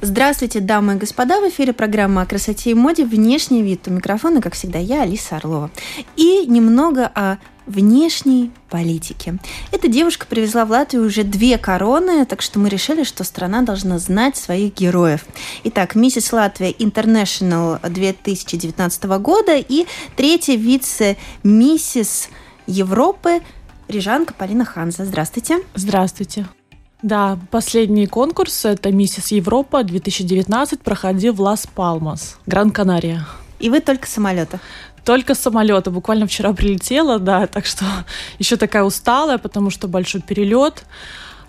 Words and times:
Здравствуйте, 0.00 0.60
дамы 0.60 0.94
и 0.94 0.96
господа! 0.96 1.40
В 1.40 1.48
эфире 1.48 1.72
программа 1.72 2.22
о 2.22 2.26
красоте 2.26 2.70
и 2.70 2.74
моде 2.74 3.04
«Внешний 3.04 3.62
вид». 3.62 3.88
У 3.88 3.90
микрофона, 3.90 4.40
как 4.40 4.54
всегда, 4.54 4.78
я, 4.78 5.02
Алиса 5.02 5.36
Орлова. 5.36 5.72
И 6.14 6.46
немного 6.46 7.10
о 7.12 7.38
внешней 7.66 8.52
политики. 8.70 9.36
Эта 9.72 9.88
девушка 9.88 10.26
привезла 10.26 10.66
в 10.66 10.70
Латвию 10.70 11.04
уже 11.04 11.24
две 11.24 11.58
короны, 11.58 12.24
так 12.26 12.42
что 12.42 12.60
мы 12.60 12.68
решили, 12.68 13.02
что 13.02 13.24
страна 13.24 13.62
должна 13.62 13.98
знать 13.98 14.36
своих 14.36 14.72
героев. 14.76 15.26
Итак, 15.64 15.96
миссис 15.96 16.32
Латвия 16.32 16.70
International 16.70 17.80
2019 17.90 19.04
года 19.20 19.56
и 19.56 19.86
третья 20.16 20.54
вице-миссис 20.54 22.28
Европы 22.68 23.40
Рижанка 23.88 24.32
Полина 24.32 24.64
Ханза. 24.64 25.04
Здравствуйте. 25.04 25.58
Здравствуйте. 25.74 26.46
Да, 27.02 27.38
последний 27.52 28.08
конкурс, 28.08 28.64
это 28.64 28.90
«Миссис 28.90 29.28
Европа» 29.28 29.84
2019, 29.84 30.80
проходил 30.80 31.32
в 31.32 31.40
Лас-Палмас, 31.40 32.38
Гран-Канария. 32.46 33.24
И 33.60 33.70
вы 33.70 33.80
только 33.80 34.08
самолета? 34.08 34.58
Только 35.04 35.36
самолета. 35.36 35.92
Буквально 35.92 36.26
вчера 36.26 36.52
прилетела, 36.52 37.20
да, 37.20 37.46
так 37.46 37.66
что 37.66 37.84
еще 38.40 38.56
такая 38.56 38.82
усталая, 38.82 39.38
потому 39.38 39.70
что 39.70 39.86
большой 39.86 40.22
перелет. 40.22 40.84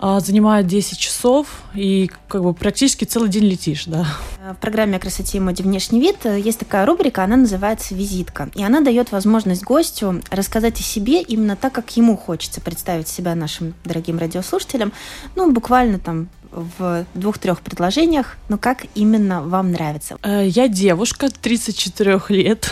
А, 0.02 0.22
занимает 0.22 0.66
10 0.66 0.98
часов, 0.98 1.64
и 1.74 2.10
как 2.30 2.42
бы 2.42 2.54
практически 2.54 3.04
целый 3.04 3.30
день 3.30 3.44
летишь, 3.44 3.84
да. 3.86 4.08
В 4.52 4.56
программе 4.56 4.96
о 4.96 5.00
красоте 5.00 5.38
и 5.38 5.42
моде 5.42 5.62
внешний 5.62 6.00
вид 6.00 6.24
есть 6.24 6.60
такая 6.60 6.86
рубрика, 6.86 7.24
она 7.24 7.36
называется 7.36 7.96
«Визитка». 7.96 8.50
И 8.56 8.64
она 8.64 8.80
дает 8.80 9.12
возможность 9.12 9.64
гостю 9.64 10.22
рассказать 10.32 10.80
о 10.80 10.84
себе 10.84 11.22
именно 11.22 11.58
так, 11.58 11.74
как 11.74 11.98
ему 11.98 12.16
хочется 12.16 12.62
представить 12.62 13.10
себя 13.10 13.36
нашим 13.36 13.74
дорогим 13.84 14.20
радиослушателям. 14.20 14.94
Ну, 15.36 15.52
буквально 15.52 16.00
там 16.00 16.30
в 16.52 17.06
двух-трех 17.14 17.60
предложениях, 17.60 18.38
но 18.48 18.58
как 18.58 18.86
именно 18.96 19.42
вам 19.42 19.72
нравится? 19.72 20.18
Э, 20.24 20.48
я 20.48 20.70
девушка, 20.70 21.30
34 21.30 22.22
лет. 22.30 22.72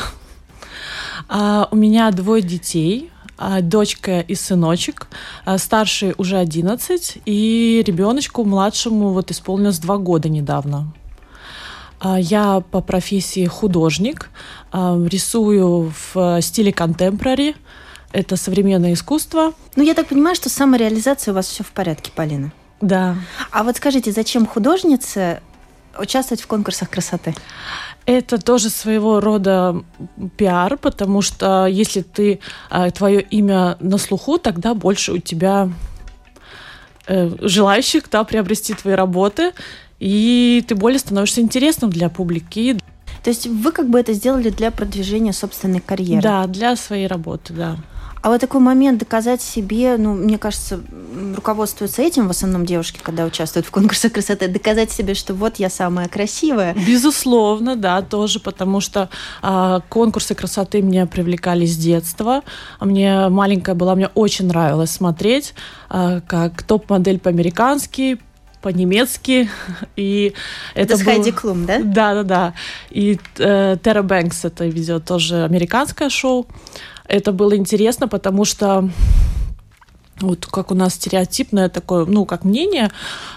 А, 1.28 1.68
у 1.72 1.76
меня 1.76 2.10
двое 2.12 2.42
детей. 2.42 3.12
А, 3.38 3.62
дочка 3.62 4.20
и 4.20 4.36
сыночек. 4.36 5.08
А, 5.46 5.58
старший 5.58 6.16
уже 6.18 6.38
11, 6.38 7.20
и 7.26 7.84
ребеночку 7.86 8.44
младшему 8.44 9.10
вот 9.10 9.32
исполнилось 9.32 9.80
2 9.80 9.98
года 9.98 10.28
недавно. 10.28 10.92
А, 12.00 12.20
я 12.20 12.62
по 12.72 12.82
профессии 12.82 13.46
художник, 13.46 14.30
рисую 14.74 15.94
в 16.14 16.42
стиле 16.42 16.74
контемпорари. 16.74 17.56
Это 18.12 18.38
современное 18.38 18.94
искусство. 18.94 19.54
Ну, 19.76 19.84
я 19.84 19.94
так 19.94 20.08
понимаю, 20.08 20.36
что 20.36 20.50
с 20.50 20.54
самореализацией 20.54 21.34
у 21.34 21.36
вас 21.36 21.48
все 21.48 21.64
в 21.64 21.72
порядке, 21.72 22.12
Полина. 22.16 22.52
Да. 22.80 23.16
А 23.52 23.64
вот 23.64 23.78
скажите, 23.78 24.12
зачем 24.12 24.46
художнице 24.46 25.42
участвовать 26.00 26.42
в 26.42 26.48
конкурсах 26.48 26.90
красоты? 26.90 27.36
Это 28.06 28.38
тоже 28.38 28.70
своего 28.70 29.20
рода 29.20 29.84
пиар, 30.38 30.78
потому 30.78 31.22
что 31.22 31.68
если 31.68 32.02
ты 32.02 32.40
а, 32.70 32.90
твое 32.92 33.22
имя 33.22 33.76
на 33.80 33.98
слуху, 33.98 34.38
тогда 34.38 34.74
больше 34.74 35.12
у 35.12 35.18
тебя 35.18 35.70
э, 37.06 37.30
желающих 37.42 38.10
да, 38.10 38.24
приобрести 38.24 38.74
твои 38.74 38.94
работы, 38.94 39.52
и 40.00 40.64
ты 40.68 40.76
более 40.76 41.00
становишься 41.00 41.42
интересным 41.42 41.90
для 41.90 42.10
публики. 42.10 42.78
То 43.24 43.30
есть 43.30 43.48
вы 43.48 43.72
как 43.72 43.90
бы 43.90 44.00
это 44.00 44.14
сделали 44.14 44.50
для 44.50 44.72
продвижения 44.72 45.34
собственной 45.34 45.82
карьеры? 45.82 46.22
Да, 46.22 46.48
для 46.48 46.76
своей 46.76 47.08
работы, 47.08 47.54
да. 47.54 47.78
А 48.28 48.30
вот 48.30 48.42
такой 48.42 48.60
момент 48.60 49.00
доказать 49.00 49.42
себе, 49.42 49.96
ну, 49.98 50.14
мне 50.14 50.38
кажется, 50.38 50.82
руководствуются 51.38 52.02
этим 52.02 52.28
в 52.28 52.32
основном 52.32 52.66
девушки, 52.66 53.00
когда 53.02 53.24
участвуют 53.24 53.66
в 53.66 53.72
конкурсах 53.72 54.12
красоты, 54.12 54.50
доказать 54.50 54.92
себе, 54.92 55.14
что 55.14 55.34
вот 55.34 55.60
я 55.60 55.70
самая 55.70 56.10
красивая. 56.10 56.74
Безусловно, 56.74 57.78
да, 57.78 58.02
тоже, 58.02 58.42
потому 58.42 58.82
что 58.82 59.10
а, 59.42 59.80
конкурсы 59.88 60.36
красоты 60.36 60.82
меня 60.82 61.06
привлекали 61.06 61.66
с 61.66 61.78
детства. 61.78 62.44
Мне 62.82 63.30
маленькая 63.30 63.76
была, 63.76 63.96
мне 63.96 64.10
очень 64.14 64.48
нравилось 64.48 64.92
смотреть, 64.92 65.54
а, 65.88 66.20
как 66.20 66.64
топ-модель 66.64 67.20
по-американски, 67.20 68.20
по-немецки. 68.62 69.50
И 69.96 70.34
это, 70.74 70.94
это 70.94 70.98
с 70.98 71.04
было... 71.04 71.14
Хайди 71.14 71.32
Клум, 71.32 71.66
да? 71.66 71.80
Да, 71.82 72.14
да, 72.14 72.24
да. 72.24 72.54
И 72.90 73.18
э, 73.38 73.78
Тера 73.82 74.02
Бэнкс 74.02 74.44
это 74.44 74.66
ведет 74.66 75.06
тоже 75.06 75.46
американское 75.46 76.10
шоу. 76.10 76.46
Это 77.08 77.32
было 77.32 77.56
интересно, 77.56 78.08
потому 78.08 78.46
что 78.46 78.90
вот 80.20 80.46
как 80.48 80.72
у 80.72 80.76
нас 80.76 80.96
стереотипное 80.96 81.70
такое, 81.70 82.06
ну, 82.06 82.26
как 82.26 82.44
мнение, 82.44 82.92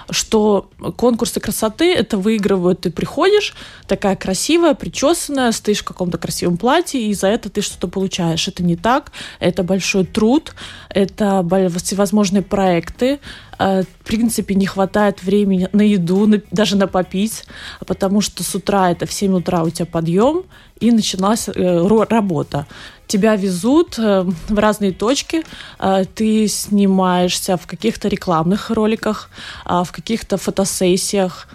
что 0.08 0.70
конкурсы 0.96 1.40
красоты 1.40 1.94
это 1.94 2.16
выигрывают, 2.16 2.80
ты 2.80 2.90
приходишь, 2.90 3.54
такая 3.86 4.16
красивая, 4.16 4.74
причесанная, 4.74 5.52
стоишь 5.52 5.80
в 5.80 5.84
каком-то 5.84 6.18
красивом 6.18 6.56
платье, 6.56 7.00
и 7.00 7.12
за 7.12 7.28
это 7.28 7.50
ты 7.50 7.60
что-то 7.60 7.88
получаешь. 7.88 8.48
Это 8.48 8.62
не 8.62 8.76
так, 8.76 9.12
это 9.40 9.62
большой 9.62 10.06
труд, 10.06 10.54
это 10.88 11.46
всевозможные 11.82 12.42
проекты, 12.42 13.20
э, 13.58 13.82
в 13.82 14.04
принципе, 14.04 14.54
не 14.54 14.66
хватает 14.66 15.22
времени 15.22 15.68
на 15.72 15.82
еду, 15.82 16.26
на, 16.26 16.40
даже 16.50 16.76
на 16.76 16.86
попить, 16.86 17.44
потому 17.86 18.22
что 18.22 18.42
с 18.42 18.54
утра 18.54 18.90
это 18.90 19.06
в 19.06 19.12
7 19.12 19.36
утра 19.36 19.62
у 19.64 19.70
тебя 19.70 19.86
подъем, 19.86 20.44
и 20.80 20.90
началась 20.90 21.48
э, 21.48 22.04
работа 22.08 22.66
тебя 23.10 23.36
везут 23.36 23.98
э, 23.98 24.24
в 24.48 24.58
разные 24.58 24.92
точки, 24.92 25.42
э, 25.78 26.04
ты 26.14 26.48
снимаешься 26.48 27.56
в 27.56 27.66
каких-то 27.66 28.08
рекламных 28.08 28.70
роликах, 28.70 29.30
э, 29.66 29.82
в 29.84 29.92
каких-то 29.92 30.36
фотосессиях, 30.36 31.48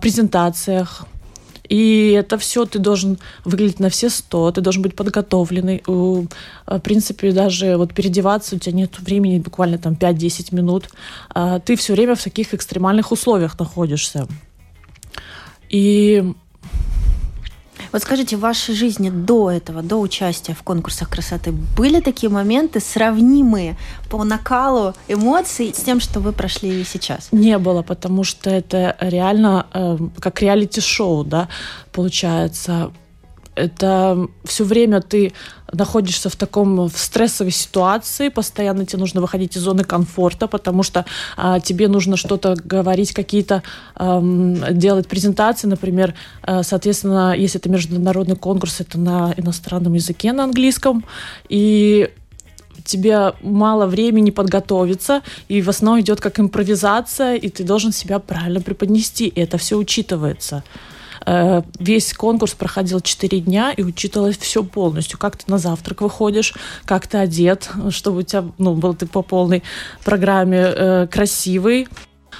презентациях. 0.00 1.06
И 1.68 2.12
это 2.12 2.38
все 2.38 2.64
ты 2.64 2.78
должен 2.78 3.18
выглядеть 3.44 3.80
на 3.80 3.90
все 3.90 4.08
сто, 4.08 4.50
ты 4.50 4.62
должен 4.62 4.82
быть 4.82 4.96
подготовленный. 4.96 5.82
В 5.86 6.28
принципе, 6.82 7.32
даже 7.32 7.76
вот 7.76 7.92
переодеваться 7.92 8.56
у 8.56 8.58
тебя 8.58 8.74
нет 8.74 8.98
времени, 8.98 9.38
буквально 9.38 9.76
там 9.76 9.92
5-10 9.92 10.54
минут. 10.54 10.88
Ты 11.66 11.76
все 11.76 11.92
время 11.92 12.14
в 12.14 12.22
таких 12.22 12.54
экстремальных 12.54 13.12
условиях 13.12 13.58
находишься. 13.58 14.26
И 15.68 16.24
вот 17.92 18.02
скажите, 18.02 18.36
в 18.36 18.40
вашей 18.40 18.74
жизни 18.74 19.10
до 19.10 19.50
этого, 19.50 19.82
до 19.82 20.00
участия 20.00 20.54
в 20.54 20.62
конкурсах 20.62 21.08
красоты, 21.10 21.52
были 21.52 22.00
такие 22.00 22.30
моменты, 22.30 22.80
сравнимые 22.80 23.76
по 24.10 24.24
накалу 24.24 24.94
эмоций 25.08 25.72
с 25.74 25.82
тем, 25.82 26.00
что 26.00 26.20
вы 26.20 26.32
прошли 26.32 26.84
сейчас? 26.84 27.28
Не 27.32 27.58
было, 27.58 27.82
потому 27.82 28.24
что 28.24 28.50
это 28.50 28.96
реально 29.00 29.66
э, 29.72 29.98
как 30.18 30.42
реалити-шоу, 30.42 31.24
да, 31.24 31.48
получается 31.92 32.90
это 33.56 34.28
все 34.44 34.64
время 34.64 35.00
ты 35.00 35.32
находишься 35.72 36.28
в 36.28 36.36
таком 36.36 36.88
в 36.88 36.96
стрессовой 36.96 37.50
ситуации, 37.50 38.28
постоянно 38.28 38.86
тебе 38.86 39.00
нужно 39.00 39.20
выходить 39.20 39.56
из 39.56 39.62
зоны 39.62 39.82
комфорта, 39.82 40.46
потому 40.46 40.82
что 40.82 41.04
а, 41.36 41.58
тебе 41.58 41.88
нужно 41.88 42.16
что-то 42.16 42.54
говорить, 42.62 43.12
какие-то 43.12 43.62
а, 43.96 44.22
делать 44.70 45.08
презентации, 45.08 45.66
например, 45.66 46.14
а, 46.42 46.62
соответственно, 46.62 47.34
если 47.36 47.58
это 47.58 47.68
международный 47.68 48.36
конкурс, 48.36 48.80
это 48.80 48.98
на 48.98 49.34
иностранном 49.36 49.94
языке, 49.94 50.32
на 50.32 50.44
английском, 50.44 51.04
и 51.48 52.10
тебе 52.84 53.32
мало 53.42 53.86
времени 53.86 54.30
подготовиться, 54.30 55.22
и 55.48 55.62
в 55.62 55.68
основном 55.68 56.00
идет 56.00 56.20
как 56.20 56.38
импровизация, 56.38 57.34
и 57.34 57.48
ты 57.48 57.64
должен 57.64 57.92
себя 57.92 58.18
правильно 58.18 58.60
преподнести, 58.60 59.26
и 59.26 59.40
это 59.40 59.58
все 59.58 59.76
учитывается. 59.76 60.62
Э, 61.26 61.62
весь 61.78 62.12
конкурс 62.14 62.54
проходил 62.54 63.00
4 63.00 63.40
дня 63.40 63.72
и 63.72 63.82
учитывалось 63.82 64.38
все 64.38 64.62
полностью. 64.62 65.18
Как 65.18 65.36
ты 65.36 65.50
на 65.50 65.58
завтрак 65.58 66.00
выходишь, 66.02 66.54
как 66.84 67.06
ты 67.06 67.18
одет, 67.18 67.68
чтобы 67.90 68.18
у 68.18 68.22
тебя 68.22 68.44
ну, 68.58 68.74
был 68.74 68.94
ты 68.94 69.06
по 69.06 69.22
полной 69.22 69.62
программе 70.04 70.58
э, 70.58 71.06
красивый, 71.10 71.88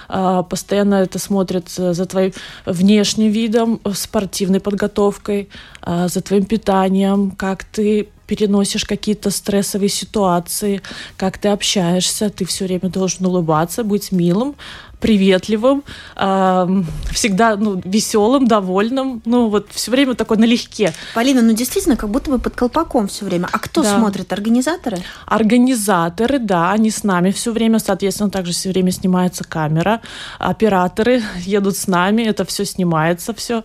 а, 0.08 0.42
постоянно 0.42 0.96
это 0.96 1.18
смотрят 1.18 1.68
за 1.68 2.06
твоим 2.06 2.32
внешним 2.64 3.30
видом, 3.30 3.80
спортивной 3.94 4.60
подготовкой, 4.60 5.48
а, 5.82 6.08
за 6.08 6.20
твоим 6.20 6.44
питанием, 6.44 7.30
как 7.32 7.64
ты 7.64 8.08
переносишь 8.26 8.84
какие-то 8.84 9.30
стрессовые 9.30 9.88
ситуации, 9.88 10.82
как 11.16 11.38
ты 11.38 11.48
общаешься, 11.48 12.28
ты 12.28 12.44
все 12.44 12.64
время 12.64 12.90
должен 12.90 13.26
улыбаться, 13.26 13.84
быть 13.84 14.12
милым, 14.12 14.56
приветливым, 15.00 15.84
э, 16.16 16.82
всегда 17.10 17.56
ну, 17.56 17.80
веселым, 17.84 18.46
довольным, 18.46 19.22
ну 19.24 19.48
вот 19.48 19.68
все 19.70 19.90
время 19.90 20.14
такой 20.14 20.38
налегке. 20.38 20.92
Полина, 21.14 21.42
ну 21.42 21.52
действительно, 21.52 21.96
как 21.96 22.10
будто 22.10 22.30
бы 22.30 22.38
под 22.38 22.54
колпаком 22.54 23.08
все 23.08 23.24
время. 23.24 23.48
А 23.52 23.58
кто 23.58 23.82
да. 23.82 23.96
смотрит? 23.96 24.32
Организаторы? 24.32 24.98
Организаторы, 25.26 26.38
да, 26.38 26.72
они 26.72 26.90
с 26.90 27.04
нами 27.04 27.30
все 27.30 27.52
время, 27.52 27.78
соответственно, 27.78 28.30
также 28.30 28.52
все 28.52 28.70
время 28.70 28.90
снимается 28.90 29.44
камера, 29.44 30.00
операторы 30.38 31.22
едут 31.40 31.76
с 31.76 31.86
нами, 31.86 32.22
это 32.22 32.44
все 32.44 32.64
снимается, 32.64 33.34
все 33.34 33.64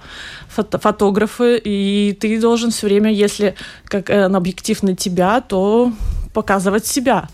фото 0.50 0.80
фотографы, 0.80 1.58
и 1.58 2.18
ты 2.20 2.40
должен 2.40 2.72
все 2.72 2.88
время, 2.88 3.12
если 3.12 3.56
как 3.86 4.10
э, 4.10 4.26
объектив 4.26 4.84
на 4.84 4.96
тебя, 4.96 5.42
то 5.42 5.92
показывать 6.34 6.86
себя 6.86 7.30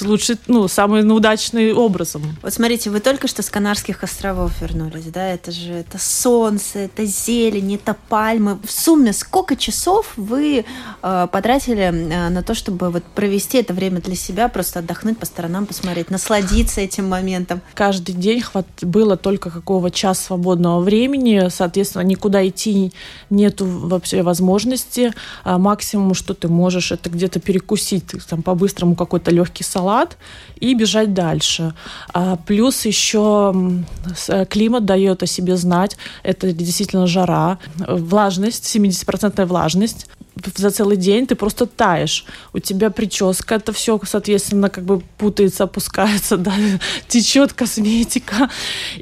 лучше, 0.00 0.38
ну, 0.46 0.68
самым 0.68 1.10
удачным 1.12 1.76
образом. 1.76 2.22
Вот 2.42 2.52
смотрите, 2.52 2.90
вы 2.90 3.00
только 3.00 3.28
что 3.28 3.42
с 3.42 3.50
Канарских 3.50 4.02
островов 4.02 4.52
вернулись, 4.60 5.04
да? 5.06 5.28
Это 5.28 5.52
же 5.52 5.72
это 5.72 5.98
солнце, 5.98 6.80
это 6.80 7.04
зелень, 7.04 7.74
это 7.74 7.96
пальмы. 8.08 8.58
В 8.64 8.70
сумме 8.70 9.12
сколько 9.12 9.56
часов 9.56 10.12
вы 10.16 10.64
э, 11.02 11.28
потратили 11.30 11.82
э, 11.82 12.28
на 12.28 12.42
то, 12.42 12.54
чтобы 12.54 12.90
вот 12.90 13.04
провести 13.04 13.58
это 13.58 13.74
время 13.74 14.00
для 14.00 14.16
себя, 14.16 14.48
просто 14.48 14.78
отдохнуть 14.78 15.18
по 15.18 15.26
сторонам, 15.26 15.66
посмотреть, 15.66 16.10
насладиться 16.10 16.80
этим 16.80 17.08
моментом? 17.08 17.60
Каждый 17.74 18.14
день 18.14 18.40
хват... 18.40 18.66
было 18.80 19.16
только 19.16 19.50
какого 19.50 19.90
час 19.90 20.20
свободного 20.20 20.80
времени, 20.80 21.48
соответственно, 21.50 22.02
никуда 22.02 22.46
идти 22.46 22.92
нету 23.30 23.66
вообще 23.66 24.22
возможности. 24.22 25.12
А 25.44 25.58
максимум, 25.58 26.14
что 26.14 26.34
ты 26.34 26.48
можешь, 26.48 26.92
это 26.92 27.10
где-то 27.10 27.40
перекусить, 27.40 28.04
там 28.28 28.42
по-быстрому 28.42 28.94
какой-то 28.94 29.30
легкий 29.30 29.64
салат 29.64 29.81
салат 29.82 30.16
и 30.60 30.74
бежать 30.74 31.12
дальше. 31.12 31.74
А 32.14 32.36
плюс 32.36 32.86
еще 32.86 33.52
э, 34.28 34.44
климат 34.46 34.84
дает 34.84 35.22
о 35.22 35.26
себе 35.26 35.56
знать. 35.56 35.96
Это 36.22 36.52
действительно 36.52 37.06
жара, 37.06 37.58
влажность, 37.78 38.64
70% 38.76 39.44
влажность 39.46 40.06
за 40.56 40.70
целый 40.70 40.96
день 40.96 41.26
ты 41.26 41.34
просто 41.34 41.66
таешь. 41.66 42.24
У 42.52 42.58
тебя 42.58 42.90
прическа, 42.90 43.56
это 43.56 43.72
все, 43.72 44.00
соответственно, 44.04 44.68
как 44.68 44.84
бы 44.84 45.00
путается, 45.18 45.64
опускается, 45.64 46.36
да, 46.38 46.52
течет 47.08 47.52
косметика, 47.52 48.48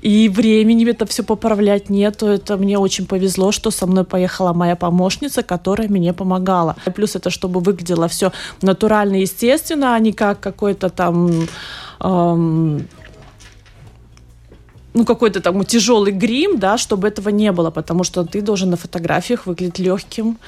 и 0.03 0.29
времени 0.29 0.89
это 0.91 1.07
все 1.07 1.23
поправлять 1.23 1.91
нету. 1.91 2.27
Это 2.27 2.57
мне 2.57 2.79
очень 2.79 3.07
повезло, 3.07 3.53
что 3.53 3.71
со 3.71 3.87
мной 3.87 4.05
поехала 4.05 4.53
моя 4.53 4.77
помощница, 4.77 5.43
которая 5.43 5.89
мне 5.89 6.13
помогала. 6.13 6.77
Плюс 6.95 7.17
это, 7.17 7.31
чтобы 7.31 7.61
выглядело 7.61 8.09
все 8.09 8.33
натурально, 8.63 9.17
естественно, 9.17 9.95
а 9.95 9.99
не 9.99 10.13
как 10.13 10.41
какой-то 10.41 10.91
там 10.91 11.47
ну, 14.95 15.05
какой-то 15.05 15.41
там 15.41 15.65
тяжелый 15.65 16.13
грим, 16.13 16.59
да, 16.59 16.79
чтобы 16.79 17.09
этого 17.09 17.29
не 17.29 17.53
было, 17.53 17.71
потому 17.71 18.05
что 18.05 18.25
ты 18.25 18.43
должен 18.43 18.71
на 18.71 18.77
фотографиях 18.77 19.47
выглядеть 19.47 19.79
легким, 19.79 20.39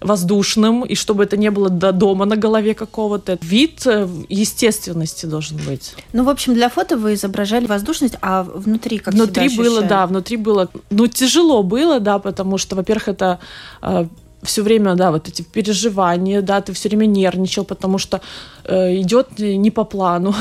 воздушным, 0.00 0.84
и 0.84 0.94
чтобы 0.94 1.24
это 1.24 1.36
не 1.36 1.50
было 1.50 1.68
до 1.68 1.92
дома 1.92 2.24
на 2.24 2.36
голове 2.36 2.74
какого-то. 2.74 3.38
Вид 3.40 3.86
э, 3.86 4.08
естественности 4.28 5.26
должен 5.26 5.58
быть. 5.58 5.94
Ну, 6.12 6.24
в 6.24 6.28
общем, 6.28 6.54
для 6.54 6.68
фото 6.68 6.96
вы 6.96 7.14
изображали 7.14 7.66
воздушность, 7.66 8.16
а 8.20 8.42
внутри 8.42 8.98
как 8.98 9.14
Внутри 9.14 9.48
себя 9.48 9.64
было, 9.64 9.82
да, 9.82 10.06
внутри 10.06 10.36
было, 10.36 10.68
ну, 10.90 11.06
тяжело 11.06 11.62
было, 11.62 12.00
да, 12.00 12.18
потому 12.18 12.58
что, 12.58 12.76
во-первых, 12.76 13.08
это 13.08 13.38
э, 13.82 14.06
все 14.42 14.62
время, 14.62 14.94
да, 14.94 15.10
вот 15.10 15.28
эти 15.28 15.42
переживания, 15.42 16.42
да, 16.42 16.60
ты 16.60 16.72
все 16.72 16.88
время 16.88 17.06
нервничал, 17.06 17.64
потому 17.64 17.98
что 17.98 18.20
э, 18.64 19.00
идет 19.00 19.38
не 19.38 19.70
по 19.70 19.84
плану. 19.84 20.34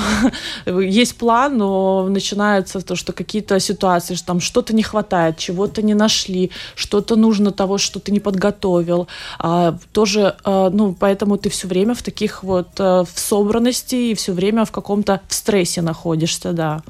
Есть 0.66 1.18
план, 1.18 1.58
но 1.58 2.08
начинается 2.10 2.82
то, 2.82 2.96
что 2.96 3.14
какие-то 3.14 3.60
ситуации, 3.60 4.16
что 4.16 4.28
там 4.28 4.40
что-то 4.40 4.74
не 4.74 4.84
хватает, 4.84 5.38
чего-то 5.38 5.82
не 5.82 5.94
нашли, 5.94 6.52
что-то 6.76 7.16
нужно 7.16 7.52
того, 7.52 7.78
что 7.78 8.00
ты 8.00 8.12
не 8.12 8.20
подготовил. 8.20 9.08
А, 9.40 9.78
тоже, 9.94 10.36
э, 10.44 10.70
ну, 10.74 10.96
поэтому 11.00 11.38
ты 11.38 11.50
все 11.50 11.68
время 11.68 11.94
в 11.94 12.02
таких 12.02 12.44
вот 12.44 12.70
э, 12.80 13.04
в 13.04 13.20
собранности 13.20 13.96
и 13.96 14.14
все 14.16 14.34
время 14.34 14.66
в 14.66 14.72
каком-то 14.72 15.22
в 15.28 15.34
стрессе 15.34 15.82
находишься, 15.82 16.54
да. 16.54 16.82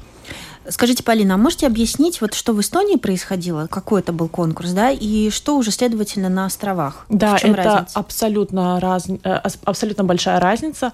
Скажите, 0.68 1.02
Полина, 1.02 1.34
а 1.34 1.36
можете 1.36 1.66
объяснить, 1.66 2.20
вот 2.20 2.34
что 2.34 2.52
в 2.52 2.60
Эстонии 2.60 2.96
происходило, 2.96 3.66
какой 3.66 4.00
это 4.00 4.12
был 4.12 4.28
конкурс, 4.28 4.70
да, 4.70 4.90
и 4.90 5.30
что 5.30 5.56
уже, 5.56 5.72
следовательно, 5.72 6.28
на 6.28 6.46
островах? 6.46 7.04
Да, 7.08 7.36
это 7.36 7.54
разница? 7.54 7.98
абсолютно, 7.98 8.80
раз, 8.80 9.06
э, 9.08 9.40
абсолютно 9.64 10.04
большая 10.04 10.38
разница. 10.38 10.92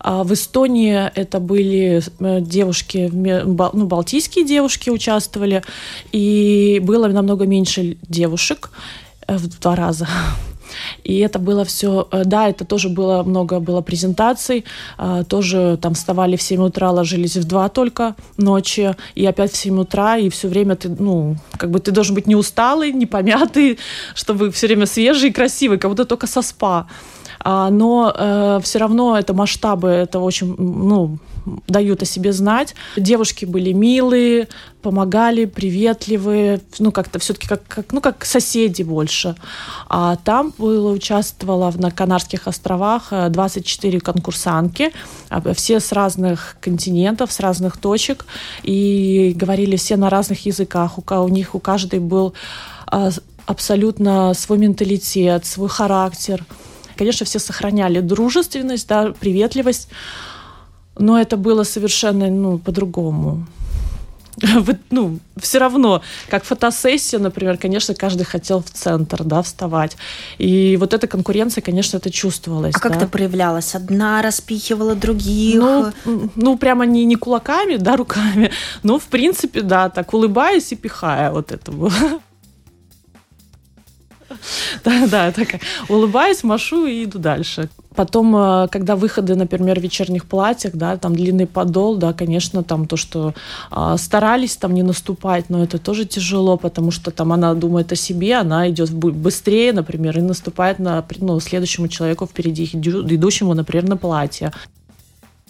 А, 0.00 0.24
в 0.24 0.32
Эстонии 0.32 1.10
это 1.14 1.38
были 1.38 2.02
э, 2.18 2.40
девушки, 2.40 3.08
ну, 3.12 3.86
балтийские 3.86 4.44
девушки 4.44 4.90
участвовали, 4.90 5.62
и 6.10 6.80
было 6.82 7.06
намного 7.06 7.46
меньше 7.46 7.96
девушек 8.08 8.70
э, 9.28 9.36
в 9.36 9.60
два 9.60 9.76
раза. 9.76 10.08
И 11.04 11.18
это 11.18 11.38
было 11.38 11.64
все, 11.64 12.08
э, 12.10 12.24
да, 12.24 12.48
это 12.48 12.64
тоже 12.64 12.88
было 12.88 13.22
много 13.22 13.60
было 13.60 13.80
презентаций, 13.80 14.64
э, 14.98 15.24
тоже 15.28 15.78
там 15.80 15.94
вставали 15.94 16.36
в 16.36 16.42
7 16.42 16.62
утра, 16.62 16.90
ложились 16.90 17.36
в 17.36 17.44
2 17.44 17.68
только 17.68 18.14
ночи, 18.36 18.94
и 19.14 19.26
опять 19.26 19.52
в 19.52 19.56
7 19.56 19.80
утра, 19.80 20.16
и 20.16 20.28
все 20.28 20.48
время 20.48 20.76
ты, 20.76 20.88
ну, 20.88 21.36
как 21.56 21.70
бы 21.70 21.80
ты 21.80 21.90
должен 21.90 22.14
быть 22.14 22.26
не 22.26 22.36
усталый, 22.36 22.92
не 22.92 23.06
помятый, 23.06 23.78
чтобы 24.14 24.50
все 24.50 24.66
время 24.66 24.86
свежий 24.86 25.30
и 25.30 25.32
красивый, 25.32 25.78
как 25.78 25.90
будто 25.90 26.04
только 26.04 26.26
со 26.26 26.42
спа. 26.42 26.86
А, 27.40 27.70
но 27.70 28.12
э, 28.16 28.60
все 28.62 28.78
равно 28.78 29.18
это 29.18 29.34
масштабы, 29.34 29.88
это 29.88 30.18
очень, 30.18 30.54
ну, 30.56 31.18
дают 31.66 32.02
о 32.02 32.04
себе 32.06 32.32
знать. 32.32 32.74
Девушки 32.96 33.44
были 33.44 33.72
милые, 33.72 34.48
помогали, 34.82 35.46
приветливые, 35.46 36.60
ну 36.78 36.92
как-то 36.92 37.18
все-таки 37.18 37.48
как, 37.48 37.62
как, 37.66 37.92
ну 37.92 38.00
как 38.00 38.24
соседи 38.24 38.82
больше. 38.82 39.34
А 39.88 40.16
там 40.16 40.52
было 40.58 40.92
участвовало 40.92 41.72
на 41.76 41.90
Канарских 41.90 42.46
островах 42.46 43.12
24 43.30 43.98
э, 43.98 44.00
конкурсантки, 44.00 44.92
а, 45.30 45.54
все 45.54 45.80
с 45.80 45.92
разных 45.92 46.56
континентов, 46.60 47.32
с 47.32 47.40
разных 47.40 47.78
точек, 47.78 48.26
и 48.62 49.32
говорили 49.34 49.76
все 49.76 49.96
на 49.96 50.10
разных 50.10 50.46
языках. 50.46 50.98
У, 50.98 51.14
у 51.14 51.28
них 51.28 51.54
у 51.54 51.60
каждой 51.60 52.00
был 52.00 52.34
а, 52.86 53.10
абсолютно 53.46 54.34
свой 54.34 54.58
менталитет, 54.58 55.44
свой 55.46 55.68
характер. 55.68 56.44
Конечно, 56.96 57.26
все 57.26 57.38
сохраняли 57.38 58.00
дружественность, 58.00 58.86
да, 58.88 59.12
приветливость, 59.18 59.88
но 60.98 61.20
это 61.20 61.36
было 61.36 61.64
совершенно 61.64 62.30
ну, 62.30 62.58
по-другому. 62.58 63.46
ну, 64.90 65.18
все 65.36 65.58
равно, 65.58 66.02
как 66.28 66.44
фотосессия, 66.44 67.18
например, 67.18 67.56
конечно, 67.56 67.94
каждый 67.94 68.24
хотел 68.24 68.60
в 68.62 68.70
центр, 68.70 69.24
да, 69.24 69.42
вставать. 69.42 69.96
И 70.38 70.76
вот 70.78 70.94
эта 70.94 71.06
конкуренция, 71.06 71.62
конечно, 71.62 71.98
это 71.98 72.10
чувствовалось. 72.10 72.74
А 72.74 72.80
как 72.80 72.92
да. 72.92 72.98
это 72.98 73.08
проявлялось? 73.08 73.74
Одна 73.74 74.22
распихивала 74.22 74.94
других? 74.94 75.60
Ну, 75.60 75.92
ну 76.34 76.58
прямо 76.58 76.86
не, 76.86 77.04
не 77.04 77.16
кулаками, 77.16 77.76
да, 77.76 77.96
руками, 77.96 78.50
но, 78.82 78.98
в 78.98 79.04
принципе, 79.04 79.62
да, 79.62 79.88
так 79.88 80.12
улыбаясь 80.14 80.72
и 80.72 80.76
пихая 80.76 81.30
вот 81.30 81.52
это 81.52 81.72
было. 81.72 81.92
Да, 84.84 85.06
да, 85.06 85.32
такая. 85.32 85.60
Улыбаюсь, 85.88 86.42
машу 86.44 86.86
и 86.86 87.04
иду 87.04 87.18
дальше. 87.18 87.68
Потом, 87.94 88.36
э, 88.36 88.68
когда 88.68 88.96
выходы, 88.96 89.36
например, 89.36 89.78
в 89.78 89.82
вечерних 89.82 90.24
платьях, 90.24 90.74
да, 90.74 90.96
там 90.96 91.14
длинный 91.14 91.46
подол, 91.46 91.96
да, 91.96 92.12
конечно, 92.12 92.62
там 92.62 92.86
то, 92.86 92.96
что 92.96 93.34
э, 93.70 93.96
старались 93.98 94.56
там 94.56 94.74
не 94.74 94.82
наступать, 94.82 95.48
но 95.48 95.62
это 95.62 95.78
тоже 95.78 96.04
тяжело, 96.04 96.56
потому 96.56 96.90
что 96.90 97.10
там 97.10 97.32
она 97.32 97.54
думает 97.54 97.92
о 97.92 97.96
себе, 97.96 98.36
она 98.36 98.68
идет 98.68 98.92
быстрее, 98.92 99.72
например, 99.72 100.18
и 100.18 100.22
наступает 100.22 100.78
на 100.78 101.04
ну, 101.18 101.38
следующему 101.40 101.88
человеку 101.88 102.26
впереди, 102.26 102.64
идущему, 102.64 103.54
например, 103.54 103.88
на 103.88 103.96
платье. 103.96 104.52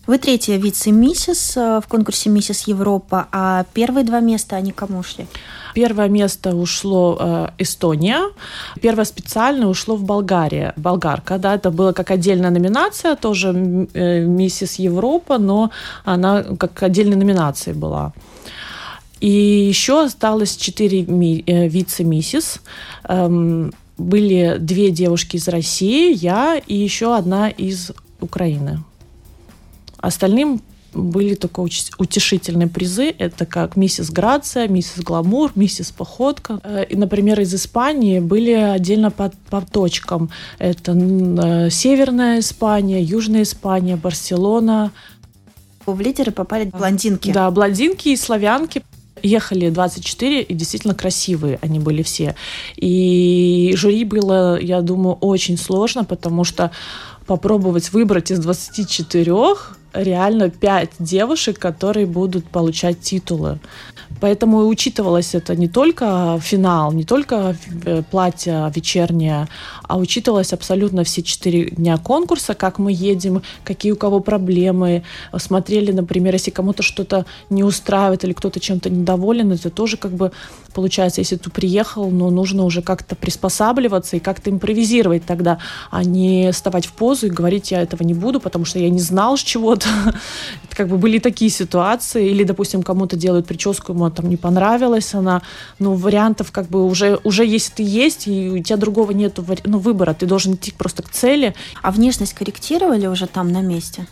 Вы 0.07 0.19
третья 0.19 0.59
вице-миссис 0.59 1.57
э, 1.57 1.81
в 1.83 1.89
конкурсе 1.89 2.29
«Миссис 2.29 2.69
Европа», 2.69 3.27
а 3.33 3.65
первые 3.73 4.05
два 4.05 4.21
места, 4.21 4.57
они 4.57 4.71
кому 4.71 4.99
ушли? 4.99 5.27
Первое 5.75 6.09
место 6.11 6.55
ушло 6.55 7.17
э, 7.19 7.49
Эстония, 7.57 8.21
первое 8.83 9.07
специально 9.07 9.67
ушло 9.67 9.97
в 9.97 10.05
Болгарию, 10.05 10.75
болгарка, 10.77 11.39
да, 11.39 11.55
это 11.55 11.71
была 11.71 11.95
как 11.95 12.11
отдельная 12.11 12.51
номинация, 12.51 13.17
тоже 13.17 13.49
э, 13.95 14.21
«Миссис 14.27 14.75
Европа», 14.75 15.39
но 15.39 15.71
она 16.05 16.43
как 16.43 16.83
отдельной 16.83 17.17
номинацией 17.17 17.75
была. 17.75 18.13
И 19.21 19.31
еще 19.31 20.05
осталось 20.05 20.55
четыре 20.55 21.01
э, 21.01 21.67
вице-миссис. 21.67 22.61
Эм, 23.09 23.73
были 23.97 24.57
две 24.59 24.91
девушки 24.91 25.37
из 25.37 25.49
России, 25.49 26.15
я 26.15 26.59
и 26.59 26.75
еще 26.75 27.17
одна 27.17 27.49
из 27.49 27.93
Украины. 28.21 28.81
Остальным 30.05 30.61
были 30.93 31.35
только 31.35 31.61
утешительные 31.61 32.69
призы. 32.69 33.13
Это 33.19 33.47
как 33.47 33.77
миссис 33.77 34.11
Грация, 34.11 34.69
миссис 34.69 35.03
Гламур, 35.03 35.51
миссис 35.55 35.91
Походка. 35.91 36.61
Э, 36.63 36.85
и, 36.89 36.95
например, 36.95 37.41
из 37.41 37.55
Испании 37.55 38.21
были 38.21 38.53
отдельно 38.53 39.11
по, 39.11 39.33
по 39.51 39.61
точкам. 39.63 40.31
Это 40.59 40.93
э, 40.93 41.71
Северная 41.71 42.41
Испания, 42.41 43.03
Южная 43.03 43.43
Испания, 43.43 43.97
Барселона. 43.97 44.93
В 45.87 46.01
лидеры 46.01 46.33
попали 46.33 46.65
блондинки. 46.65 47.33
Да, 47.33 47.51
блондинки 47.51 48.11
и 48.11 48.17
славянки 48.17 48.83
ехали 49.23 49.71
24, 49.71 50.43
и 50.43 50.55
действительно 50.55 50.95
красивые 50.95 51.59
они 51.63 51.81
были 51.81 52.03
все. 52.03 52.37
И 52.77 53.73
жюри 53.77 54.05
было, 54.05 54.61
я 54.61 54.83
думаю, 54.83 55.17
очень 55.17 55.57
сложно, 55.57 56.05
потому 56.05 56.45
что 56.45 56.71
попробовать 57.27 57.93
выбрать 57.93 58.31
из 58.31 58.39
24 58.39 59.33
реально 59.95 60.51
5 60.51 60.91
девушек, 60.99 61.59
которые 61.59 62.07
будут 62.07 62.45
получать 62.47 63.01
титулы. 63.01 63.59
Поэтому 64.21 64.67
учитывалось 64.69 65.35
это 65.35 65.57
не 65.57 65.69
только 65.69 66.39
финал, 66.41 66.93
не 66.93 67.05
только 67.05 67.57
э, 67.85 68.03
платье 68.11 68.73
вечернее, 68.75 69.49
а 69.83 69.99
учитывалось 69.99 70.53
абсолютно 70.53 71.05
все 71.05 71.23
четыре 71.23 71.71
дня 71.71 71.99
конкурса, 71.99 72.55
как 72.55 72.79
мы 72.79 72.93
едем, 72.93 73.43
какие 73.65 73.93
у 73.93 73.97
кого 73.97 74.21
проблемы. 74.21 75.03
Смотрели, 75.37 75.93
например, 75.93 76.35
если 76.35 76.51
кому-то 76.51 76.83
что-то 76.83 77.27
не 77.51 77.65
устраивает 77.65 78.25
или 78.25 78.33
кто-то 78.33 78.61
чем-то 78.61 78.89
недоволен, 78.89 79.53
это 79.53 79.71
тоже 79.71 79.97
как 79.97 80.13
бы 80.13 80.33
получается, 80.75 81.21
если 81.21 81.37
ты 81.37 81.51
приехал, 81.51 82.11
но 82.11 82.31
ну, 82.31 82.37
нужно 82.37 82.65
уже 82.65 82.83
как-то 82.83 83.15
приспосабливаться 83.15 84.17
и 84.17 84.21
как-то 84.21 84.51
импровизировать 84.51 85.25
тогда, 85.25 85.59
а 85.91 86.05
не 86.05 86.51
вставать 86.53 86.87
в 86.87 86.93
позу 86.93 87.27
и 87.27 87.31
говорить, 87.31 87.71
я 87.71 87.81
этого 87.81 88.03
не 88.03 88.15
буду, 88.15 88.41
потому 88.41 88.65
что 88.65 88.79
я 88.79 88.91
не 88.91 89.01
знал 89.01 89.37
чего-то. 89.37 89.84
как 90.71 90.89
бы 90.89 90.97
были 90.97 91.19
такие 91.19 91.51
ситуации. 91.51 92.29
Или, 92.31 92.45
допустим, 92.45 92.83
кому-то 92.83 93.17
делают 93.17 93.47
прическу, 93.47 93.93
ему 93.93 94.11
там 94.11 94.29
не 94.29 94.37
понравилась 94.37 95.15
она. 95.15 95.43
Ну, 95.79 95.95
вариантов 95.95 96.53
как 96.53 96.69
бы 96.69 96.85
уже, 96.85 97.19
уже 97.25 97.45
если 97.45 97.73
ты 97.75 97.83
есть, 97.83 98.27
и 98.27 98.51
у 98.51 98.63
тебя 98.63 98.77
другого 98.77 99.13
нету 99.13 99.45
ну, 99.65 99.79
выбора, 99.79 100.15
ты 100.15 100.27
должен 100.27 100.55
идти 100.55 100.73
просто 100.73 101.03
к 101.03 101.11
цели. 101.11 101.55
А 101.83 101.91
внешность 101.91 102.35
корректировали 102.35 103.07
уже 103.07 103.27
там 103.27 103.53
на 103.53 103.61
месте? 103.61 104.07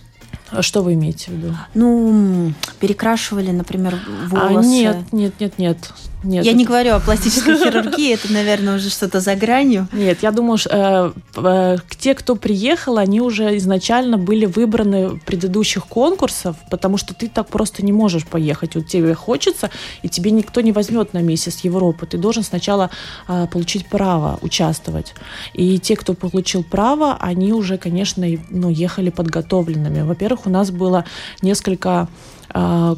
А 0.50 0.62
что 0.62 0.82
вы 0.82 0.94
имеете 0.94 1.30
в 1.30 1.34
виду? 1.34 1.56
Ну, 1.74 2.52
перекрашивали, 2.78 3.50
например, 3.50 3.98
волосы. 4.28 4.58
А, 4.58 4.62
нет, 4.62 5.12
нет, 5.12 5.40
нет, 5.40 5.58
нет. 5.58 5.92
Нет, 6.22 6.44
я 6.44 6.52
это... 6.52 6.58
не 6.58 6.64
говорю 6.64 6.94
о 6.94 7.00
пластической 7.00 7.56
хирургии, 7.62 8.14
это, 8.14 8.32
наверное, 8.32 8.76
уже 8.76 8.90
что-то 8.90 9.20
за 9.20 9.34
гранью. 9.34 9.88
Нет, 9.92 10.22
я 10.22 10.30
думаю, 10.30 10.58
что 10.58 11.14
э, 11.36 11.36
э, 11.36 11.76
те, 11.98 12.14
кто 12.14 12.36
приехал, 12.36 12.98
они 12.98 13.20
уже 13.20 13.56
изначально 13.56 14.18
были 14.18 14.46
выбраны 14.46 15.08
в 15.08 15.20
предыдущих 15.20 15.86
конкурсов, 15.86 16.56
потому 16.70 16.96
что 16.96 17.14
ты 17.14 17.28
так 17.28 17.48
просто 17.48 17.84
не 17.84 17.92
можешь 17.92 18.26
поехать. 18.26 18.74
Вот 18.74 18.86
тебе 18.86 19.14
хочется, 19.14 19.70
и 20.02 20.08
тебе 20.08 20.30
никто 20.30 20.60
не 20.60 20.72
возьмет 20.72 21.12
на 21.12 21.22
месяц 21.22 21.60
Европы. 21.60 22.06
Ты 22.06 22.18
должен 22.18 22.42
сначала 22.42 22.90
э, 23.28 23.46
получить 23.50 23.86
право 23.86 24.38
участвовать. 24.42 25.14
И 25.54 25.78
те, 25.78 25.96
кто 25.96 26.14
получил 26.14 26.62
право, 26.62 27.16
они 27.20 27.52
уже, 27.52 27.78
конечно, 27.78 28.26
ну, 28.50 28.68
ехали 28.68 29.10
подготовленными. 29.10 30.02
Во-первых, 30.02 30.46
у 30.46 30.50
нас 30.50 30.70
было 30.70 31.04
несколько 31.42 32.08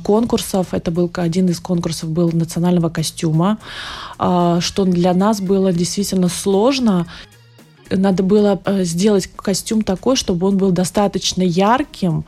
конкурсов. 0.03 0.69
Это 0.73 0.91
был 0.91 1.11
один 1.15 1.49
из 1.49 1.61
конкурсов 1.61 2.11
был 2.11 2.31
национального 2.33 2.89
костюма, 2.89 3.59
а, 4.19 4.61
что 4.61 4.85
для 4.85 5.15
нас 5.15 5.41
было 5.41 5.73
действительно 5.73 6.29
сложно. 6.29 7.07
Надо 7.91 8.23
было 8.23 8.61
э, 8.65 8.85
сделать 8.85 9.29
костюм 9.37 9.83
такой, 9.83 10.17
чтобы 10.17 10.49
он 10.49 10.57
был 10.57 10.71
достаточно 10.71 11.43
ярким, 11.43 12.25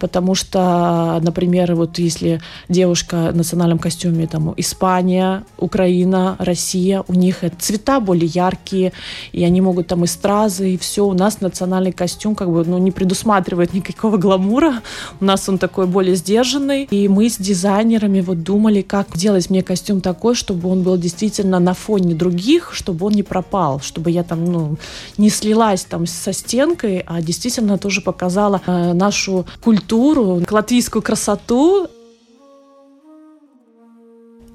потому 0.00 0.34
что, 0.34 1.20
например, 1.22 1.74
вот 1.74 1.98
если 1.98 2.40
девушка 2.68 3.30
в 3.32 3.36
национальном 3.36 3.78
костюме, 3.78 4.26
там, 4.26 4.54
Испания, 4.56 5.44
Украина, 5.58 6.36
Россия, 6.38 7.04
у 7.06 7.12
них 7.12 7.42
цвета 7.58 8.00
более 8.00 8.26
яркие, 8.26 8.92
и 9.32 9.44
они 9.44 9.60
могут 9.60 9.88
там 9.88 10.04
и 10.04 10.06
стразы, 10.06 10.74
и 10.74 10.78
все. 10.78 11.04
У 11.06 11.12
нас 11.12 11.40
национальный 11.40 11.92
костюм 11.92 12.34
как 12.34 12.50
бы, 12.50 12.64
ну, 12.64 12.78
не 12.78 12.90
предусматривает 12.90 13.74
никакого 13.74 14.16
гламура. 14.16 14.80
У 15.20 15.24
нас 15.24 15.48
он 15.48 15.58
такой 15.58 15.86
более 15.86 16.16
сдержанный. 16.16 16.84
И 16.90 17.08
мы 17.08 17.28
с 17.28 17.36
дизайнерами 17.36 18.20
вот 18.20 18.42
думали, 18.42 18.82
как 18.82 19.08
сделать 19.14 19.50
мне 19.50 19.62
костюм 19.62 20.00
такой, 20.00 20.34
чтобы 20.34 20.68
он 20.70 20.82
был 20.82 20.96
действительно 20.96 21.60
на 21.60 21.74
фоне 21.74 22.14
других, 22.14 22.70
чтобы 22.72 23.06
он 23.06 23.12
не 23.12 23.22
пропал, 23.22 23.80
чтобы 23.80 24.10
я 24.10 24.22
там, 24.22 24.44
ну, 24.44 24.76
не 25.18 25.30
слилась 25.30 25.84
там 25.84 26.06
со 26.06 26.32
стенкой, 26.32 27.02
а 27.06 27.20
действительно 27.20 27.76
тоже 27.78 28.00
показала 28.00 28.60
э, 28.66 28.92
нашу 28.92 29.44
культуру 29.62 29.73
культуру, 29.74 30.40
латвийскую 30.50 31.02
красоту. 31.02 31.88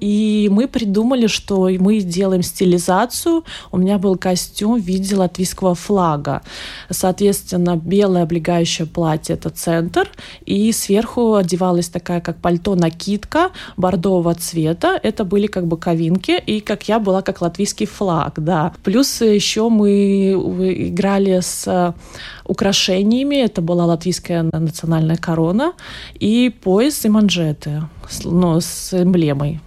И 0.00 0.48
мы 0.50 0.66
придумали, 0.66 1.26
что 1.26 1.68
мы 1.78 2.00
делаем 2.00 2.42
стилизацию. 2.42 3.44
У 3.70 3.78
меня 3.78 3.98
был 3.98 4.16
костюм 4.16 4.80
в 4.80 4.84
виде 4.84 5.14
латвийского 5.14 5.74
флага. 5.74 6.42
Соответственно, 6.88 7.76
белое 7.76 8.22
облегающее 8.22 8.86
платье– 8.86 9.34
это 9.36 9.50
центр. 9.50 10.08
И 10.46 10.72
сверху 10.72 11.34
одевалась 11.34 11.88
такая, 11.88 12.20
как 12.20 12.38
пальто, 12.38 12.74
накидка 12.74 13.50
бордового 13.76 14.34
цвета. 14.34 14.98
Это 15.02 15.24
были 15.24 15.46
как 15.46 15.66
бы 15.66 15.76
ковинки. 15.76 16.42
И 16.46 16.60
как 16.60 16.88
я 16.88 16.98
была, 16.98 17.22
как 17.22 17.42
латвийский 17.42 17.86
флаг, 17.86 18.34
да. 18.36 18.72
Плюс 18.82 19.20
еще 19.20 19.68
мы 19.68 20.32
играли 20.32 21.40
с 21.40 21.94
украшениями. 22.44 23.36
Это 23.36 23.60
была 23.60 23.84
латвийская 23.86 24.42
национальная 24.42 25.16
корона 25.16 25.72
и 26.14 26.50
пояс 26.62 27.04
и 27.04 27.08
манжеты 27.08 27.82
ну, 28.24 28.60
с 28.60 28.92
эмблемой 28.92 29.60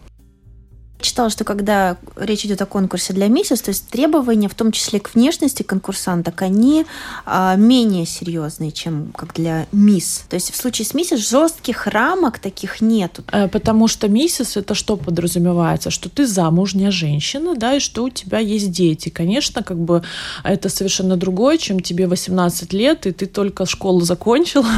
читала, 1.04 1.30
что 1.30 1.44
когда 1.44 1.98
речь 2.16 2.46
идет 2.46 2.62
о 2.62 2.66
конкурсе 2.66 3.14
для 3.14 3.28
миссис, 3.28 3.62
то 3.62 3.70
есть 3.70 3.88
требования, 3.90 4.50
в 4.50 4.56
том 4.56 4.72
числе 4.72 5.00
к 5.00 5.14
внешности 5.14 5.64
конкурсанток, 5.64 6.42
они 6.42 6.86
а, 7.26 7.56
менее 7.56 8.06
серьезные, 8.06 8.72
чем 8.72 9.12
как 9.16 9.34
для 9.34 9.68
мисс. 9.72 10.24
То 10.30 10.36
есть 10.36 10.52
в 10.52 10.56
случае 10.56 10.86
с 10.86 10.94
миссис 10.94 11.30
жестких 11.30 11.88
рамок 11.88 12.40
таких 12.40 12.82
нету. 12.82 13.24
Э, 13.32 13.48
потому 13.48 13.88
что 13.88 14.08
миссис 14.08 14.58
это 14.58 14.74
что 14.74 14.98
подразумевается? 14.98 15.92
Что 15.92 16.10
ты 16.10 16.26
замужняя 16.26 16.92
женщина, 16.92 17.56
да, 17.56 17.76
и 17.76 17.80
что 17.80 18.04
у 18.04 18.10
тебя 18.10 18.40
есть 18.40 18.72
дети. 18.72 19.10
Конечно, 19.10 19.64
как 19.64 19.78
бы 19.78 20.04
это 20.44 20.70
совершенно 20.70 21.18
другое, 21.18 21.58
чем 21.58 21.80
тебе 21.80 22.08
18 22.08 22.74
лет, 22.74 23.06
и 23.06 23.12
ты 23.12 23.26
только 23.26 23.66
школу 23.66 24.02
закончила. 24.02 24.66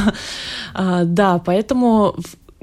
А, 0.78 1.06
да, 1.06 1.40
поэтому 1.40 2.16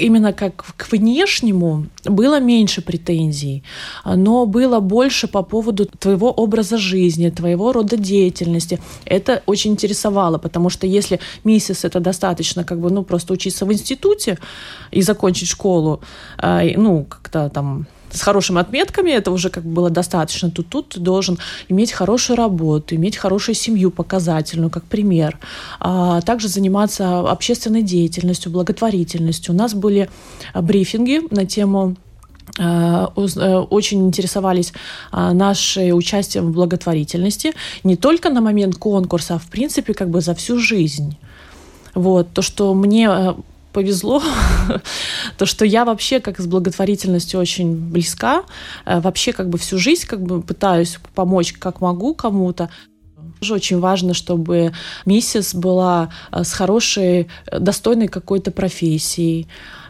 именно 0.02 0.32
как 0.32 0.64
к 0.76 0.92
внешнему 0.92 1.86
было 2.04 2.40
меньше 2.40 2.82
претензий, 2.82 3.62
но 4.04 4.46
было 4.46 4.80
больше 4.80 5.28
по 5.28 5.42
поводу 5.42 5.86
твоего 5.86 6.30
образа 6.30 6.78
жизни, 6.78 7.30
твоего 7.30 7.72
рода 7.72 7.96
деятельности. 7.96 8.78
Это 9.04 9.42
очень 9.46 9.72
интересовало, 9.72 10.38
потому 10.38 10.70
что 10.70 10.86
если 10.86 11.20
миссис 11.44 11.84
это 11.84 12.00
достаточно 12.00 12.64
как 12.64 12.80
бы, 12.80 12.90
ну, 12.90 13.02
просто 13.02 13.32
учиться 13.32 13.66
в 13.66 13.72
институте 13.72 14.38
и 14.90 15.02
закончить 15.02 15.48
школу, 15.48 16.00
а, 16.38 16.62
ну, 16.76 17.04
как-то 17.04 17.48
там 17.48 17.86
с 18.12 18.20
хорошими 18.20 18.60
отметками, 18.60 19.10
это 19.10 19.30
уже 19.30 19.50
как 19.50 19.64
бы 19.64 19.72
было 19.72 19.90
достаточно. 19.90 20.50
Тут, 20.50 20.68
тут 20.68 20.88
ты 20.90 21.00
должен 21.00 21.38
иметь 21.68 21.92
хорошую 21.92 22.36
работу, 22.36 22.94
иметь 22.94 23.16
хорошую 23.16 23.54
семью 23.54 23.90
показательную, 23.90 24.70
как 24.70 24.84
пример. 24.84 25.38
А 25.80 26.20
также 26.20 26.48
заниматься 26.48 27.20
общественной 27.20 27.82
деятельностью, 27.82 28.52
благотворительностью. 28.52 29.54
У 29.54 29.56
нас 29.56 29.74
были 29.74 30.10
а, 30.52 30.62
брифинги 30.62 31.22
на 31.30 31.46
тему 31.46 31.96
а, 32.58 33.12
э, 33.16 33.56
очень 33.70 34.06
интересовались 34.06 34.72
а, 35.10 35.32
нашей 35.32 35.96
участием 35.96 36.48
в 36.48 36.52
благотворительности 36.52 37.54
не 37.82 37.96
только 37.96 38.28
на 38.28 38.40
момент 38.40 38.76
конкурса, 38.76 39.34
а 39.34 39.38
в 39.38 39.46
принципе 39.46 39.94
как 39.94 40.10
бы 40.10 40.20
за 40.20 40.34
всю 40.34 40.58
жизнь. 40.58 41.16
Вот, 41.94 42.32
то, 42.32 42.42
что 42.42 42.74
мне 42.74 43.08
э, 43.10 43.34
повезло, 43.72 44.22
то, 45.38 45.46
что 45.46 45.64
я 45.64 45.84
вообще 45.84 46.20
как 46.20 46.38
с 46.38 46.46
благотворительностью 46.46 47.40
очень 47.40 47.74
близка, 47.74 48.44
э, 48.84 49.00
вообще 49.00 49.32
как 49.32 49.48
бы 49.48 49.58
всю 49.58 49.78
жизнь 49.78 50.06
как 50.06 50.22
бы 50.22 50.42
пытаюсь 50.42 50.98
помочь 51.14 51.52
как 51.54 51.80
могу 51.80 52.14
кому-то. 52.14 52.70
Тоже 53.40 53.54
очень 53.54 53.80
важно, 53.80 54.14
чтобы 54.14 54.72
миссис 55.04 55.54
была 55.54 56.10
э, 56.30 56.44
с 56.44 56.52
хорошей, 56.52 57.28
э, 57.46 57.58
достойной 57.58 58.08
какой-то 58.08 58.50
профессией, 58.50 59.48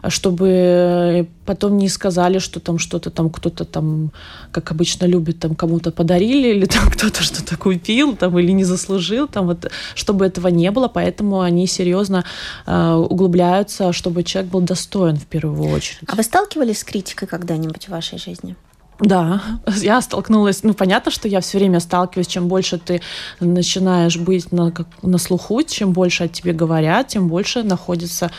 чтобы 0.09 1.27
потом 1.45 1.77
не 1.77 1.89
сказали, 1.89 2.39
что 2.39 2.59
там 2.59 2.77
что-то 2.77 3.09
там 3.09 3.29
кто-то 3.29 3.65
там, 3.65 4.11
как 4.51 4.71
обычно 4.71 5.05
любит, 5.05 5.39
там 5.39 5.55
кому-то 5.55 5.91
подарили 5.91 6.49
или 6.49 6.65
там 6.65 6.89
кто-то 6.91 7.23
что-то 7.23 7.57
купил 7.57 8.15
там 8.15 8.37
или 8.39 8.51
не 8.51 8.63
заслужил, 8.63 9.27
там 9.27 9.47
вот, 9.47 9.71
чтобы 9.95 10.25
этого 10.25 10.47
не 10.47 10.71
было, 10.71 10.87
поэтому 10.87 11.41
они 11.41 11.67
серьезно 11.67 12.23
э, 12.65 12.93
углубляются, 12.93 13.93
чтобы 13.93 14.23
человек 14.23 14.51
был 14.51 14.61
достоин 14.61 15.17
в 15.17 15.25
первую 15.25 15.69
очередь. 15.69 15.99
А 16.07 16.15
вы 16.15 16.23
сталкивались 16.23 16.79
с 16.79 16.83
критикой 16.83 17.27
когда-нибудь 17.27 17.85
в 17.85 17.89
вашей 17.89 18.17
жизни? 18.17 18.55
Да, 19.03 19.41
я 19.81 20.01
столкнулась, 20.01 20.63
ну 20.63 20.73
понятно, 20.73 21.11
что 21.11 21.27
я 21.27 21.41
все 21.41 21.57
время 21.57 21.79
сталкиваюсь, 21.81 22.27
чем 22.27 22.47
больше 22.47 22.77
ты 22.77 23.01
начинаешь 23.41 24.17
быть 24.17 24.51
на, 24.51 24.71
как, 24.71 24.87
на 25.01 25.17
слуху, 25.17 25.61
чем 25.63 25.91
больше 25.91 26.23
о 26.23 26.27
тебе 26.29 26.53
говорят, 26.53 27.09
тем 27.09 27.27
больше 27.27 27.63
находится 27.63 28.31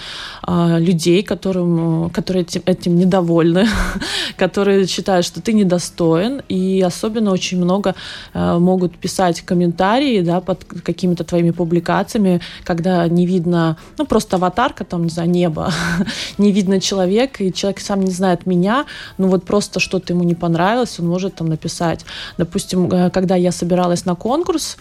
э, 0.46 0.78
людей, 0.78 1.22
которым, 1.22 2.08
которые 2.10 2.42
этим, 2.42 2.62
этим 2.64 2.96
недовольны, 2.96 3.68
которые 4.38 4.86
считают, 4.86 5.26
что 5.26 5.42
ты 5.42 5.52
недостоин, 5.52 6.40
и 6.48 6.80
особенно 6.80 7.32
очень 7.32 7.58
много 7.58 7.94
э, 8.32 8.58
могут 8.58 8.96
писать 8.96 9.42
комментарии, 9.42 10.22
да, 10.22 10.40
под 10.40 10.64
какими-то 10.64 11.24
твоими 11.24 11.50
публикациями, 11.50 12.40
когда 12.64 13.06
не 13.08 13.26
видно, 13.26 13.76
ну 13.98 14.06
просто 14.06 14.36
аватарка, 14.36 14.84
там, 14.84 15.10
знаю, 15.10 15.28
небо, 15.28 15.70
не 16.38 16.52
видно 16.52 16.80
человека, 16.80 17.44
и 17.44 17.52
человек 17.52 17.80
сам 17.80 18.00
не 18.00 18.12
знает 18.12 18.46
меня, 18.46 18.86
ну 19.18 19.28
вот 19.28 19.44
просто 19.44 19.78
что-то 19.78 20.14
ему 20.14 20.24
не 20.24 20.34
понравилось, 20.34 20.53
понравилось, 20.54 21.00
он 21.00 21.08
может 21.08 21.34
там 21.34 21.48
написать. 21.48 22.06
Допустим, 22.38 22.88
э, 22.90 23.10
когда 23.10 23.34
я 23.36 23.50
собиралась 23.52 24.06
на 24.06 24.14
конкурс, 24.14 24.76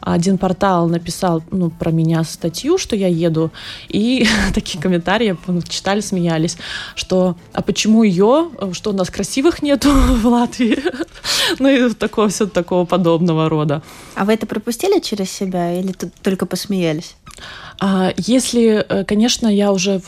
один 0.00 0.38
портал 0.38 0.88
написал 0.88 1.42
ну, 1.50 1.70
про 1.70 1.92
меня 1.92 2.24
статью, 2.24 2.78
что 2.78 2.96
я 2.96 3.08
еду, 3.08 3.50
и 3.88 4.26
такие 4.54 4.82
комментарии 4.82 5.36
читали, 5.68 6.00
смеялись, 6.00 6.56
что 6.96 7.36
а 7.52 7.62
почему 7.62 8.02
ее, 8.02 8.50
что 8.72 8.90
у 8.90 8.92
нас 8.92 9.10
красивых 9.10 9.62
нету 9.62 9.90
в 10.22 10.26
Латвии, 10.26 10.78
ну 11.60 11.68
и 11.68 11.94
такого 11.94 12.28
все 12.28 12.46
такого 12.46 12.84
подобного 12.84 13.48
рода. 13.48 13.82
А 14.16 14.24
вы 14.24 14.32
это 14.32 14.46
пропустили 14.46 15.00
через 15.00 15.30
себя 15.30 15.80
или 15.80 15.94
только 16.22 16.46
посмеялись? 16.46 17.14
А, 17.80 18.12
если, 18.16 18.84
э, 18.88 19.04
конечно, 19.04 19.48
я 19.48 19.70
уже 19.70 20.00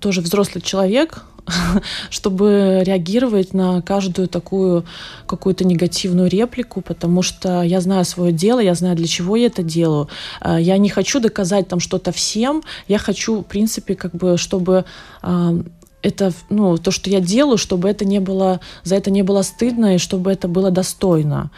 тоже 0.00 0.20
взрослый 0.20 0.62
человек, 0.62 1.24
чтобы 2.10 2.82
реагировать 2.84 3.54
на 3.54 3.82
каждую 3.82 4.28
такую 4.28 4.84
какую-то 5.26 5.64
негативную 5.64 6.28
реплику, 6.28 6.80
потому 6.80 7.22
что 7.22 7.62
я 7.62 7.80
знаю 7.80 8.04
свое 8.04 8.32
дело, 8.32 8.60
я 8.60 8.74
знаю, 8.74 8.96
для 8.96 9.06
чего 9.06 9.36
я 9.36 9.46
это 9.46 9.62
делаю. 9.62 10.08
А, 10.40 10.60
я 10.60 10.78
не 10.78 10.88
хочу 10.88 11.20
доказать 11.20 11.68
там 11.68 11.80
что-то 11.80 12.12
всем, 12.12 12.62
я 12.88 12.98
хочу, 12.98 13.40
в 13.40 13.44
принципе, 13.44 13.94
как 13.94 14.14
бы, 14.14 14.36
чтобы 14.36 14.84
это, 16.02 16.32
ну, 16.50 16.76
то, 16.78 16.90
что 16.90 17.08
я 17.10 17.20
делаю, 17.20 17.58
чтобы 17.58 17.88
это 17.88 18.04
не 18.04 18.20
было, 18.20 18.60
за 18.82 18.96
это 18.96 19.10
не 19.10 19.22
было 19.22 19.42
стыдно 19.42 19.94
и 19.94 19.98
чтобы 19.98 20.32
это 20.32 20.48
было 20.48 20.70
достойно. 20.70 21.50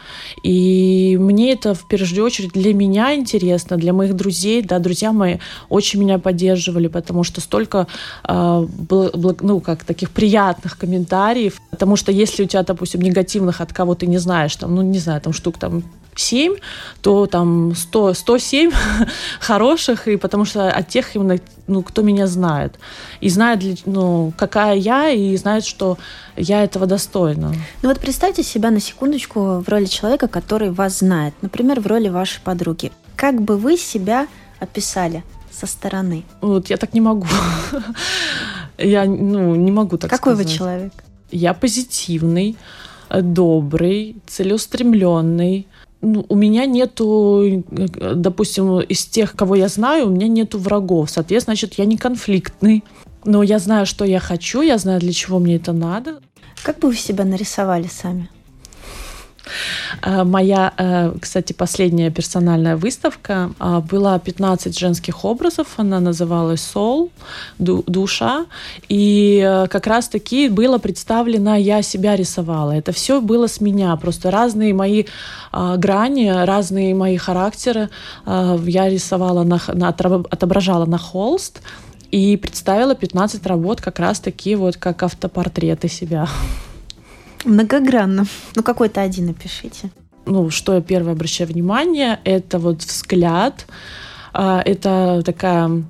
И 0.43 1.17
мне 1.19 1.51
это 1.51 1.73
в 1.73 1.87
первую 1.87 2.25
очередь 2.25 2.51
для 2.51 2.73
меня 2.73 3.15
интересно, 3.15 3.77
для 3.77 3.93
моих 3.93 4.15
друзей, 4.15 4.61
да, 4.61 4.79
друзья 4.79 5.11
мои 5.11 5.37
очень 5.69 5.99
меня 5.99 6.19
поддерживали, 6.19 6.87
потому 6.87 7.23
что 7.23 7.41
столько, 7.41 7.87
э, 8.27 8.67
ну, 8.89 9.59
как 9.59 9.83
таких 9.83 10.11
приятных 10.11 10.77
комментариев, 10.77 11.59
потому 11.71 11.95
что 11.95 12.11
если 12.11 12.43
у 12.43 12.47
тебя, 12.47 12.63
допустим, 12.63 13.01
негативных 13.01 13.61
от 13.61 13.73
кого 13.73 13.95
ты 13.95 14.07
не 14.07 14.17
знаешь, 14.17 14.55
там, 14.55 14.75
ну, 14.75 14.81
не 14.81 14.99
знаю, 14.99 15.21
там 15.21 15.33
штук 15.33 15.57
там 15.57 15.83
7, 16.19 16.55
то 17.01 17.25
там 17.25 17.75
100, 17.75 18.13
107 18.13 18.71
хороших, 19.39 20.07
и 20.07 20.17
потому 20.17 20.45
что 20.45 20.69
от 20.69 20.87
тех 20.87 21.15
именно, 21.15 21.37
ну, 21.67 21.81
кто 21.83 22.01
меня 22.01 22.27
знает. 22.27 22.79
И 23.21 23.29
знает, 23.29 23.81
ну, 23.85 24.33
какая 24.37 24.75
я, 24.75 25.09
и 25.09 25.35
знает, 25.37 25.65
что 25.65 25.97
я 26.35 26.63
этого 26.63 26.85
достойна. 26.85 27.53
Ну 27.81 27.89
вот 27.89 27.99
представьте 27.99 28.43
себя 28.43 28.71
на 28.71 28.79
секундочку 28.79 29.59
в 29.59 29.69
роли 29.69 29.85
человека, 29.85 30.27
который 30.27 30.71
вас 30.71 30.99
знает. 30.99 31.33
Например, 31.41 31.79
в 31.79 31.87
роли 31.87 32.09
вашей 32.09 32.41
подруги. 32.41 32.91
Как 33.15 33.41
бы 33.41 33.57
вы 33.57 33.77
себя 33.77 34.27
описали 34.59 35.23
со 35.51 35.67
стороны? 35.67 36.23
Вот 36.41 36.69
я 36.69 36.77
так 36.77 36.93
не 36.93 37.01
могу. 37.01 37.27
Я, 38.77 39.05
ну, 39.05 39.55
не 39.55 39.71
могу 39.71 39.97
так 39.97 40.09
Какой 40.09 40.33
сказать. 40.33 40.51
вы 40.51 40.57
человек? 40.57 40.93
Я 41.31 41.53
позитивный, 41.53 42.57
добрый, 43.09 44.17
целеустремленный, 44.27 45.67
у 46.05 46.35
меня 46.35 46.65
нету, 46.65 47.63
допустим, 47.67 48.79
из 48.79 49.05
тех, 49.05 49.35
кого 49.35 49.55
я 49.55 49.67
знаю, 49.67 50.07
у 50.07 50.09
меня 50.09 50.27
нету 50.27 50.59
врагов. 50.59 51.09
Соответственно, 51.09 51.55
значит, 51.55 51.75
я 51.75 51.85
не 51.85 51.97
конфликтный. 51.97 52.83
Но 53.23 53.41
я 53.41 53.57
знаю, 53.59 53.85
что 53.85 54.05
я 54.05 54.19
хочу, 54.19 54.61
я 54.61 54.77
знаю, 54.77 54.99
для 54.99 55.11
чего 55.11 55.39
мне 55.39 55.55
это 55.55 55.73
надо. 55.73 56.21
Как 56.63 56.79
бы 56.79 56.89
вы 56.89 56.95
себя 56.95 57.25
нарисовали 57.25 57.87
сами? 57.87 58.29
Э, 60.05 60.23
моя, 60.23 60.71
э, 60.77 61.13
кстати, 61.19 61.53
последняя 61.53 62.11
персональная 62.11 62.77
выставка 62.77 63.51
а, 63.59 63.81
была 63.81 64.19
15 64.19 64.77
женских 64.77 65.25
образов, 65.25 65.67
она 65.77 65.99
называлась 65.99 66.61
«Soul», 66.75 67.09
«Душа», 67.57 68.45
и 68.87 69.43
э, 69.43 69.67
как 69.67 69.87
раз-таки 69.87 70.49
было 70.49 70.77
представлено 70.77 71.55
«Я 71.55 71.81
себя 71.81 72.15
рисовала». 72.15 72.71
Это 72.71 72.91
все 72.91 73.19
было 73.19 73.47
с 73.47 73.61
меня, 73.61 73.95
просто 73.95 74.29
разные 74.29 74.73
мои 74.73 75.05
а, 75.51 75.77
грани, 75.77 76.29
разные 76.45 76.93
мои 76.93 77.17
характеры 77.17 77.89
а, 78.25 78.59
я 78.65 78.89
рисовала, 78.89 79.43
на, 79.43 79.59
на, 79.73 79.87
отображала 79.87 80.85
на 80.85 80.99
холст, 80.99 81.61
и 82.11 82.37
представила 82.37 82.95
15 82.95 83.45
работ 83.47 83.81
как 83.81 83.99
раз-таки 83.99 84.55
вот 84.55 84.77
как 84.77 85.03
автопортреты 85.03 85.89
себя. 85.89 86.27
Многогранно. 87.45 88.25
Ну, 88.55 88.63
какой-то 88.63 89.01
один 89.01 89.27
напишите. 89.27 89.89
Ну, 90.25 90.49
что 90.49 90.73
я 90.73 90.81
первое 90.81 91.13
обращаю 91.13 91.49
внимание, 91.49 92.19
это 92.23 92.57
вот 92.57 92.81
взгляд, 92.81 93.67
а, 94.33 94.61
это 94.65 95.21
такая 95.23 95.83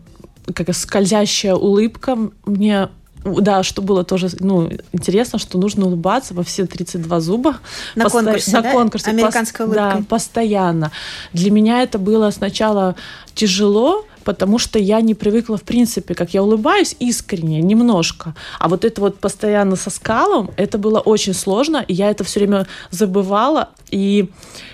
как 0.54 0.76
скользящая 0.76 1.56
улыбка. 1.56 2.18
Мне 2.46 2.90
да, 3.26 3.64
что 3.64 3.82
было 3.82 4.04
тоже 4.04 4.30
ну, 4.40 4.70
интересно, 4.92 5.40
что 5.40 5.58
нужно 5.58 5.88
улыбаться 5.88 6.36
во 6.36 6.44
все 6.44 6.68
32 6.68 7.20
зуба. 7.22 7.58
На 7.96 8.04
Посто... 8.04 8.20
конкурсе, 8.20 8.52
На 8.52 8.62
да? 8.62 8.72
конкурсе. 8.72 9.10
Американская 9.10 9.66
улыбка. 9.66 9.96
Да, 9.98 10.04
постоянно. 10.08 10.92
Для 11.34 11.50
меня 11.50 11.82
это 11.82 11.98
было 11.98 12.30
сначала 12.30 12.96
тяжело, 13.34 14.06
потому 14.26 14.60
что 14.60 14.80
я 14.80 15.00
не 15.02 15.14
привыкла, 15.14 15.58
в 15.58 15.64
принципе, 15.64 16.16
как 16.16 16.34
я 16.34 16.44
улыбаюсь 16.44 16.96
искренне, 17.00 17.62
немножко. 17.62 18.36
А 18.60 18.68
вот 18.68 18.84
это 18.84 19.00
вот 19.02 19.20
постоянно 19.20 19.76
со 19.76 19.90
скалом, 19.90 20.52
это 20.58 20.78
было 20.78 21.00
очень 21.00 21.34
сложно, 21.34 21.86
и 21.88 21.94
я 21.94 22.10
это 22.10 22.24
все 22.24 22.40
время 22.40 22.68
забывала. 22.92 23.70
И 23.92 24.30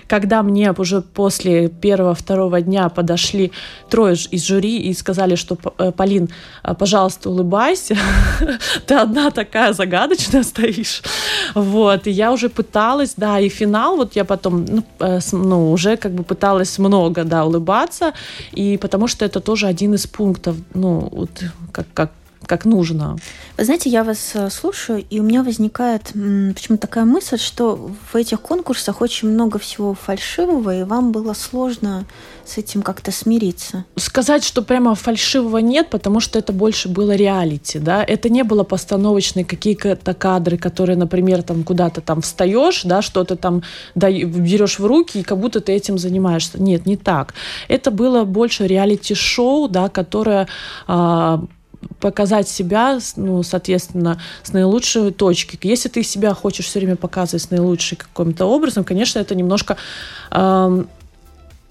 когда 0.08 0.42
мне 0.42 0.72
уже 0.72 1.02
после 1.02 1.68
первого-второго 1.68 2.60
дня 2.60 2.88
подошли 2.88 3.52
трое 3.88 4.16
из 4.30 4.44
жюри 4.44 4.78
и 4.78 4.94
сказали, 4.94 5.36
что 5.36 5.56
э, 5.78 5.92
Полин, 5.92 6.28
э, 6.64 6.74
пожалуйста, 6.74 7.30
улыбайся, 7.30 7.96
ты 8.86 8.94
одна 8.94 9.30
такая 9.30 9.72
загадочная 9.72 10.42
стоишь. 10.42 11.02
Вот, 11.54 12.06
и 12.06 12.10
я 12.10 12.32
уже 12.32 12.48
пыталась, 12.48 13.14
да, 13.16 13.38
и 13.40 13.48
финал, 13.48 13.96
вот 13.96 14.16
я 14.16 14.24
потом, 14.24 14.64
ну, 14.64 14.84
э, 15.00 15.20
ну 15.32 15.72
уже 15.72 15.96
как 15.96 16.12
бы 16.12 16.24
пыталась 16.24 16.78
много, 16.78 17.24
да, 17.24 17.44
улыбаться, 17.44 18.12
и 18.52 18.76
потому 18.78 19.08
что 19.08 19.24
это 19.24 19.40
тоже 19.42 19.66
один 19.66 19.94
из 19.94 20.06
пунктов, 20.06 20.56
ну, 20.74 21.08
вот 21.12 21.44
как, 21.72 21.86
как 21.92 22.12
как 22.46 22.64
нужно. 22.64 23.16
Вы 23.56 23.64
знаете, 23.64 23.90
я 23.90 24.04
вас 24.04 24.32
э, 24.34 24.50
слушаю, 24.50 25.04
и 25.08 25.20
у 25.20 25.22
меня 25.22 25.42
возникает 25.42 26.12
почему-то 26.12 26.78
такая 26.78 27.04
мысль, 27.04 27.38
что 27.38 27.90
в 28.12 28.16
этих 28.16 28.40
конкурсах 28.40 29.00
очень 29.00 29.28
много 29.28 29.58
всего 29.58 29.94
фальшивого, 29.94 30.80
и 30.80 30.84
вам 30.84 31.12
было 31.12 31.34
сложно 31.34 32.04
с 32.44 32.58
этим 32.58 32.82
как-то 32.82 33.12
смириться. 33.12 33.84
Сказать, 33.96 34.44
что 34.44 34.62
прямо 34.62 34.94
фальшивого 34.94 35.58
нет, 35.58 35.90
потому 35.90 36.20
что 36.20 36.38
это 36.38 36.52
больше 36.52 36.88
было 36.88 37.14
реалити, 37.14 37.78
да, 37.78 38.02
это 38.02 38.28
не 38.28 38.42
было 38.42 38.64
постановочные 38.64 39.44
какие-то 39.44 40.14
кадры, 40.14 40.58
которые, 40.58 40.96
например, 40.96 41.42
там 41.42 41.62
куда-то 41.62 42.00
там 42.00 42.20
встаешь, 42.20 42.82
да, 42.84 43.02
что-то 43.02 43.36
там 43.36 43.62
да, 43.94 44.10
берешь 44.10 44.78
в 44.78 44.86
руки, 44.86 45.20
и 45.20 45.22
как 45.22 45.38
будто 45.38 45.60
ты 45.60 45.72
этим 45.72 45.98
занимаешься. 45.98 46.60
Нет, 46.60 46.86
не 46.86 46.96
так. 46.96 47.34
Это 47.68 47.90
было 47.90 48.24
больше 48.24 48.66
реалити-шоу, 48.66 49.68
да, 49.68 49.88
которое 49.88 50.48
а, 50.86 51.44
показать 52.00 52.48
себя, 52.48 52.98
ну, 53.16 53.42
соответственно, 53.42 54.20
с 54.42 54.52
наилучшей 54.52 55.12
точки. 55.12 55.58
Если 55.62 55.88
ты 55.88 56.02
себя 56.02 56.34
хочешь 56.34 56.66
все 56.66 56.80
время 56.80 56.96
показывать 56.96 57.42
с 57.42 57.50
наилучшим 57.50 57.98
каким-то 58.12 58.46
образом, 58.46 58.84
конечно, 58.84 59.18
это 59.18 59.34
немножко 59.34 59.76
э, 60.30 60.84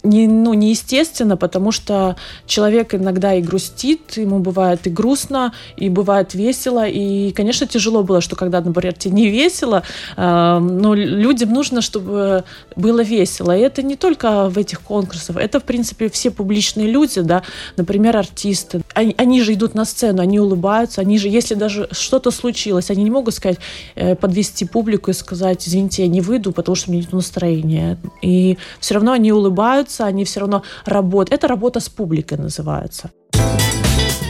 не, 0.04 0.28
ну, 0.28 0.54
неестественно, 0.54 1.38
потому 1.38 1.72
что 1.72 2.16
человек 2.46 2.96
иногда 2.96 3.34
и 3.36 3.42
грустит, 3.42 4.18
ему 4.18 4.40
бывает 4.40 4.88
и 4.88 4.90
грустно, 4.90 5.54
и 5.78 5.90
бывает 5.90 6.34
весело. 6.34 6.88
И, 6.88 7.32
конечно, 7.32 7.68
тяжело 7.68 8.04
было, 8.04 8.22
что 8.22 8.36
когда, 8.36 8.62
например, 8.62 8.94
тебе 8.94 9.14
не 9.14 9.30
весело, 9.30 9.84
э, 10.18 10.60
но 10.60 10.94
людям 10.96 11.54
нужно, 11.54 11.82
чтобы 11.82 12.44
было 12.76 13.02
весело. 13.02 13.56
И 13.56 13.62
это 13.62 13.84
не 13.84 13.96
только 13.96 14.50
в 14.50 14.58
этих 14.58 14.82
конкурсах, 14.82 15.36
это, 15.38 15.60
в 15.60 15.64
принципе, 15.64 16.10
все 16.10 16.32
публичные 16.32 16.88
люди, 16.88 17.22
да, 17.22 17.44
например, 17.78 18.18
артисты. 18.18 18.82
Они, 18.96 19.14
они 19.18 19.42
же 19.42 19.54
идут 19.54 19.76
на 19.76 19.86
сцену, 19.86 20.22
они 20.22 20.40
улыбаются, 20.40 21.02
они 21.02 21.20
же, 21.20 21.28
если 21.28 21.54
даже 21.54 21.88
что-то 21.92 22.32
случилось, 22.32 22.90
они 22.90 23.04
не 23.04 23.12
могут 23.12 23.36
сказать, 23.36 23.60
э, 23.96 24.16
подвести 24.16 24.66
публику 24.66 25.12
и 25.12 25.14
сказать, 25.14 25.68
извините, 25.68 26.04
я 26.04 26.08
не 26.08 26.22
выйду, 26.22 26.52
потому 26.52 26.76
что 26.76 26.90
у 26.90 26.94
меня 26.94 27.04
нет 27.04 27.14
настроения. 27.14 27.98
И 28.22 28.58
все 28.80 28.96
равно 28.96 29.12
они 29.12 29.32
улыбаются, 29.32 29.91
улыбаются, 29.92 30.06
они 30.06 30.24
все 30.24 30.40
равно 30.40 30.64
работают. 30.86 31.34
Это 31.34 31.48
работа 31.48 31.80
с 31.80 31.90
публикой 31.90 32.38
называется. 32.38 33.12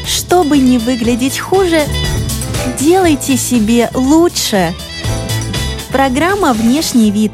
Чтобы 0.05 0.57
не 0.57 0.77
выглядеть 0.77 1.39
хуже, 1.39 1.85
делайте 2.79 3.37
себе 3.37 3.89
лучше. 3.93 4.73
Программа 5.91 6.53
«Внешний 6.53 7.11
вид». 7.11 7.31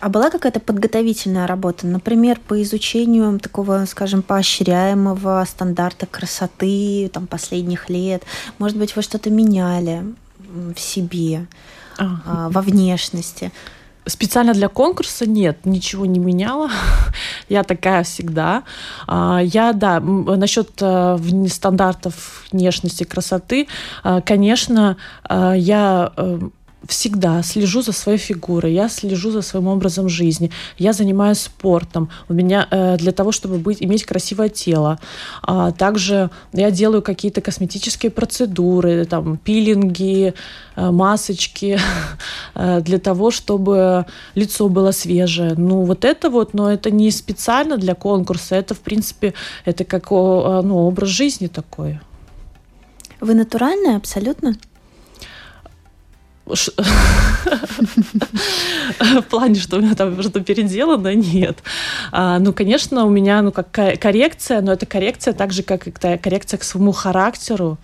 А 0.00 0.10
была 0.10 0.28
какая-то 0.28 0.60
подготовительная 0.60 1.46
работа, 1.46 1.86
например, 1.86 2.38
по 2.38 2.60
изучению 2.62 3.38
такого, 3.40 3.86
скажем, 3.86 4.22
поощряемого 4.22 5.42
стандарта 5.48 6.04
красоты 6.04 7.10
там, 7.10 7.26
последних 7.26 7.88
лет? 7.88 8.22
Может 8.58 8.76
быть, 8.76 8.96
вы 8.96 9.02
что-то 9.02 9.30
меняли 9.30 10.04
в 10.38 10.78
себе, 10.78 11.46
а. 11.98 12.50
во 12.50 12.60
внешности? 12.60 13.50
Специально 14.06 14.52
для 14.52 14.68
конкурса 14.68 15.26
нет, 15.26 15.64
ничего 15.64 16.04
не 16.06 16.18
меняла. 16.18 16.70
я 17.48 17.62
такая 17.62 18.02
всегда. 18.04 18.64
А, 19.06 19.40
я, 19.42 19.72
да, 19.72 20.00
насчет 20.00 20.70
э, 20.80 21.18
стандартов 21.48 22.44
внешности, 22.52 23.04
красоты, 23.04 23.66
э, 24.04 24.20
конечно, 24.24 24.96
э, 25.28 25.54
я 25.56 26.12
всегда 26.88 27.42
слежу 27.42 27.82
за 27.82 27.92
своей 27.92 28.18
фигурой, 28.18 28.72
я 28.72 28.88
слежу 28.88 29.30
за 29.30 29.42
своим 29.42 29.68
образом 29.68 30.08
жизни, 30.08 30.50
я 30.78 30.92
занимаюсь 30.92 31.40
спортом. 31.40 32.08
У 32.28 32.34
меня 32.34 32.66
э, 32.70 32.96
для 32.96 33.12
того, 33.12 33.32
чтобы 33.32 33.58
быть, 33.58 33.82
иметь 33.82 34.04
красивое 34.04 34.48
тело. 34.48 34.98
А 35.42 35.72
также 35.72 36.30
я 36.52 36.70
делаю 36.70 37.02
какие-то 37.02 37.40
косметические 37.40 38.10
процедуры, 38.10 39.04
там 39.04 39.36
пилинги, 39.36 40.34
э, 40.76 40.90
масочки 40.90 41.78
э, 42.54 42.80
для 42.80 42.98
того, 42.98 43.30
чтобы 43.30 44.06
лицо 44.34 44.68
было 44.68 44.92
свежее. 44.92 45.54
Ну 45.56 45.84
вот 45.84 46.04
это 46.04 46.30
вот, 46.30 46.54
но 46.54 46.70
это 46.70 46.90
не 46.90 47.10
специально 47.10 47.76
для 47.76 47.94
конкурса, 47.94 48.56
это 48.56 48.74
в 48.74 48.80
принципе 48.80 49.34
это 49.64 49.84
как 49.84 50.10
ну, 50.10 50.86
образ 50.86 51.08
жизни 51.08 51.46
такой. 51.46 52.00
Вы 53.20 53.34
натуральная 53.34 53.96
абсолютно? 53.96 54.54
В 56.46 56.52
плане, 59.30 59.60
что 59.60 59.78
у 59.78 59.80
меня 59.80 59.94
там 59.94 60.20
что-то 60.20 60.40
переделано, 60.40 61.14
нет. 61.14 61.62
А, 62.12 62.38
ну, 62.38 62.52
конечно, 62.52 63.04
у 63.04 63.10
меня 63.10 63.40
ну, 63.42 63.50
как 63.50 63.70
коррекция, 63.70 64.60
но 64.60 64.72
это 64.72 64.86
коррекция 64.86 65.32
так 65.32 65.52
же, 65.52 65.62
как 65.62 65.86
и 65.86 65.90
коррекция 65.90 66.58
к 66.58 66.64
своему 66.64 66.92
характеру 66.92 67.78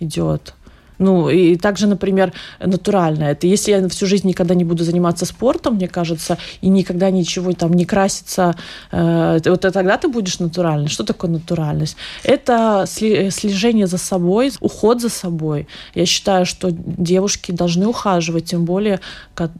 идет. 0.00 0.54
Ну, 0.98 1.28
и 1.28 1.56
также, 1.56 1.86
например, 1.86 2.32
натурально. 2.60 3.24
Это 3.24 3.46
если 3.46 3.72
я 3.72 3.88
всю 3.88 4.06
жизнь 4.06 4.28
никогда 4.28 4.54
не 4.54 4.64
буду 4.64 4.84
заниматься 4.84 5.26
спортом, 5.26 5.74
мне 5.74 5.88
кажется, 5.88 6.38
и 6.60 6.68
никогда 6.68 7.10
ничего 7.10 7.52
там 7.52 7.72
не 7.72 7.84
краситься, 7.84 8.54
э, 8.92 9.40
вот 9.44 9.60
тогда 9.60 9.96
ты 9.96 10.08
будешь 10.08 10.38
натуральной. 10.38 10.88
Что 10.88 11.04
такое 11.04 11.30
натуральность? 11.30 11.96
Это 12.22 12.84
слежение 12.86 13.86
за 13.86 13.98
собой, 13.98 14.52
уход 14.60 15.00
за 15.00 15.08
собой. 15.08 15.66
Я 15.94 16.06
считаю, 16.06 16.46
что 16.46 16.70
девушки 16.70 17.52
должны 17.52 17.86
ухаживать, 17.86 18.44
тем 18.44 18.64
более, 18.64 19.00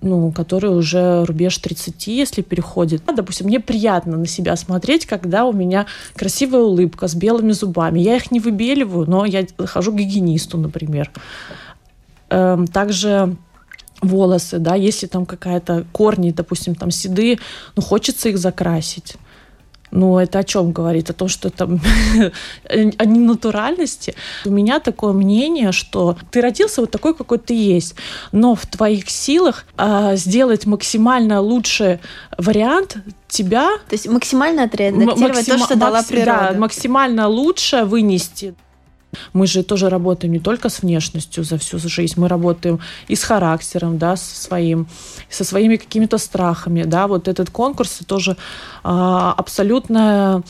ну, 0.02 0.32
которые 0.32 0.72
уже 0.72 1.24
рубеж 1.24 1.58
30, 1.58 2.06
если 2.06 2.42
переходит. 2.42 3.02
Допустим, 3.14 3.46
мне 3.46 3.60
приятно 3.60 4.16
на 4.16 4.26
себя 4.26 4.56
смотреть, 4.56 5.06
когда 5.06 5.44
у 5.44 5.52
меня 5.52 5.86
красивая 6.14 6.62
улыбка 6.62 7.08
с 7.08 7.14
белыми 7.14 7.52
зубами. 7.52 8.00
Я 8.00 8.16
их 8.16 8.30
не 8.30 8.40
выбеливаю, 8.40 9.08
но 9.08 9.24
я 9.24 9.46
хожу 9.66 9.92
к 9.92 9.96
гигиенисту, 9.96 10.58
например. 10.58 11.10
Эм, 12.30 12.66
также 12.66 13.36
волосы, 14.00 14.58
да, 14.58 14.74
если 14.74 15.06
там 15.06 15.26
какая-то 15.26 15.86
корни, 15.92 16.30
допустим, 16.30 16.74
там 16.74 16.90
седые, 16.90 17.38
ну, 17.76 17.82
хочется 17.82 18.28
их 18.28 18.38
закрасить. 18.38 19.16
Ну, 19.90 20.18
это 20.18 20.40
о 20.40 20.44
чем 20.44 20.72
говорит? 20.72 21.10
О 21.10 21.12
том, 21.12 21.28
что 21.28 21.50
там 21.50 21.80
о 22.68 23.04
ненатуральности. 23.04 24.16
У 24.44 24.50
меня 24.50 24.80
такое 24.80 25.12
мнение, 25.12 25.70
что 25.70 26.16
ты 26.32 26.40
родился 26.40 26.80
вот 26.80 26.90
такой, 26.90 27.14
какой 27.14 27.38
ты 27.38 27.54
есть, 27.54 27.94
но 28.32 28.56
в 28.56 28.66
твоих 28.66 29.08
силах 29.08 29.64
а, 29.76 30.16
сделать 30.16 30.66
максимально 30.66 31.40
лучший 31.40 32.00
вариант 32.36 32.96
тебя. 33.28 33.76
То 33.88 33.94
есть 33.94 34.08
максимально 34.08 34.64
отреагировать 34.64 35.16
максим... 35.20 35.58
то, 35.58 35.64
что 35.64 35.76
дала 35.76 36.02
природа. 36.02 36.48
Да, 36.52 36.58
максимально 36.58 37.28
лучше 37.28 37.84
вынести. 37.84 38.56
Мы 39.32 39.46
же 39.46 39.62
тоже 39.62 39.88
работаем 39.88 40.32
не 40.32 40.40
только 40.40 40.68
с 40.68 40.82
внешностью 40.82 41.44
за 41.44 41.58
всю 41.58 41.78
жизнь, 41.78 42.14
мы 42.16 42.28
работаем 42.28 42.80
и 43.08 43.16
с 43.16 43.24
характером, 43.24 43.98
да, 43.98 44.16
со 44.16 44.36
своим, 44.36 44.86
со 45.28 45.44
своими 45.44 45.76
какими-то 45.76 46.18
страхами, 46.18 46.84
да, 46.84 47.06
вот 47.06 47.28
этот 47.28 47.50
конкурс 47.50 48.00
тоже 48.06 48.36
а, 48.82 49.32
абсолютно 49.36 50.42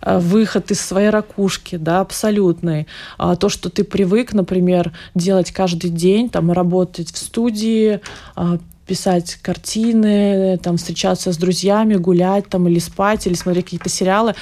а, 0.00 0.18
выход 0.18 0.70
из 0.70 0.80
своей 0.80 1.10
ракушки, 1.10 1.76
да, 1.76 2.00
абсолютный. 2.00 2.86
А, 3.18 3.36
то, 3.36 3.48
что 3.48 3.70
ты 3.70 3.84
привык, 3.84 4.32
например, 4.32 4.92
делать 5.14 5.52
каждый 5.52 5.90
день, 5.90 6.28
там, 6.28 6.52
работать 6.52 7.12
в 7.12 7.18
студии, 7.18 8.00
а, 8.34 8.58
писать 8.88 9.38
картины, 9.42 10.58
там, 10.58 10.76
встречаться 10.78 11.32
с 11.32 11.36
друзьями, 11.36 11.94
гулять 11.94 12.48
там, 12.48 12.66
или 12.66 12.80
спать, 12.80 13.26
или 13.26 13.34
смотреть 13.34 13.66
какие-то 13.66 13.88
сериалы. 13.88 14.34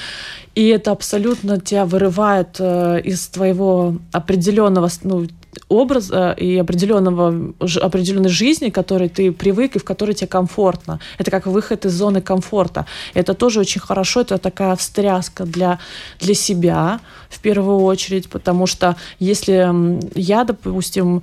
И 0.54 0.68
это 0.68 0.92
абсолютно 0.92 1.60
тебя 1.60 1.84
вырывает 1.84 2.56
э, 2.58 3.00
из 3.04 3.28
твоего 3.28 3.96
определенного, 4.12 4.88
ну, 5.02 5.26
образа 5.68 6.32
и 6.32 6.56
определенного, 6.56 7.52
определенной 7.82 8.28
жизни, 8.28 8.70
к 8.70 8.74
которой 8.74 9.08
ты 9.08 9.32
привык 9.32 9.76
и 9.76 9.78
в 9.78 9.84
которой 9.84 10.14
тебе 10.14 10.28
комфортно. 10.28 11.00
Это 11.18 11.30
как 11.30 11.46
выход 11.46 11.84
из 11.86 11.92
зоны 11.92 12.20
комфорта. 12.20 12.86
Это 13.14 13.34
тоже 13.34 13.60
очень 13.60 13.80
хорошо, 13.80 14.20
это 14.20 14.38
такая 14.38 14.76
встряска 14.76 15.44
для, 15.44 15.78
для 16.20 16.34
себя 16.34 17.00
в 17.28 17.40
первую 17.40 17.80
очередь, 17.80 18.28
потому 18.28 18.66
что 18.66 18.96
если 19.18 20.00
я, 20.14 20.44
допустим, 20.44 21.22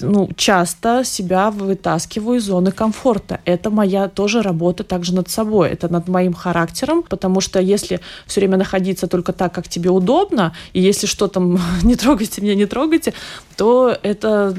ну, 0.00 0.28
часто 0.36 1.02
себя 1.04 1.50
вытаскиваю 1.50 2.38
из 2.38 2.44
зоны 2.44 2.72
комфорта, 2.72 3.40
это 3.44 3.70
моя 3.70 4.08
тоже 4.08 4.42
работа 4.42 4.84
также 4.84 5.14
над 5.14 5.28
собой, 5.28 5.68
это 5.70 5.92
над 5.92 6.08
моим 6.08 6.32
характером, 6.32 7.02
потому 7.02 7.40
что 7.40 7.60
если 7.60 8.00
все 8.26 8.40
время 8.40 8.56
находиться 8.56 9.06
только 9.06 9.32
так, 9.32 9.52
как 9.54 9.68
тебе 9.68 9.90
удобно, 9.90 10.52
и 10.72 10.80
если 10.80 11.06
что 11.06 11.28
там 11.28 11.58
не 11.82 11.96
трогайте 11.96 12.40
меня, 12.40 12.54
не 12.54 12.66
трогайте, 12.66 13.12
то 13.60 13.94
это 14.02 14.56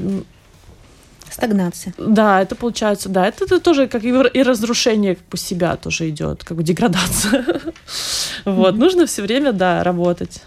Стагнация. 1.28 1.92
Да, 1.98 2.40
это 2.40 2.54
получается, 2.54 3.08
да, 3.08 3.26
это, 3.26 3.46
это 3.46 3.58
тоже 3.58 3.88
как 3.88 4.04
и, 4.04 4.42
разрушение 4.42 5.16
как 5.16 5.24
бы 5.28 5.38
себя 5.38 5.76
тоже 5.76 6.08
идет, 6.10 6.44
как 6.44 6.56
бы 6.56 6.62
деградация. 6.62 7.44
Вот, 8.44 8.76
нужно 8.76 9.06
все 9.06 9.22
время, 9.22 9.52
да, 9.52 9.82
работать. 9.82 10.42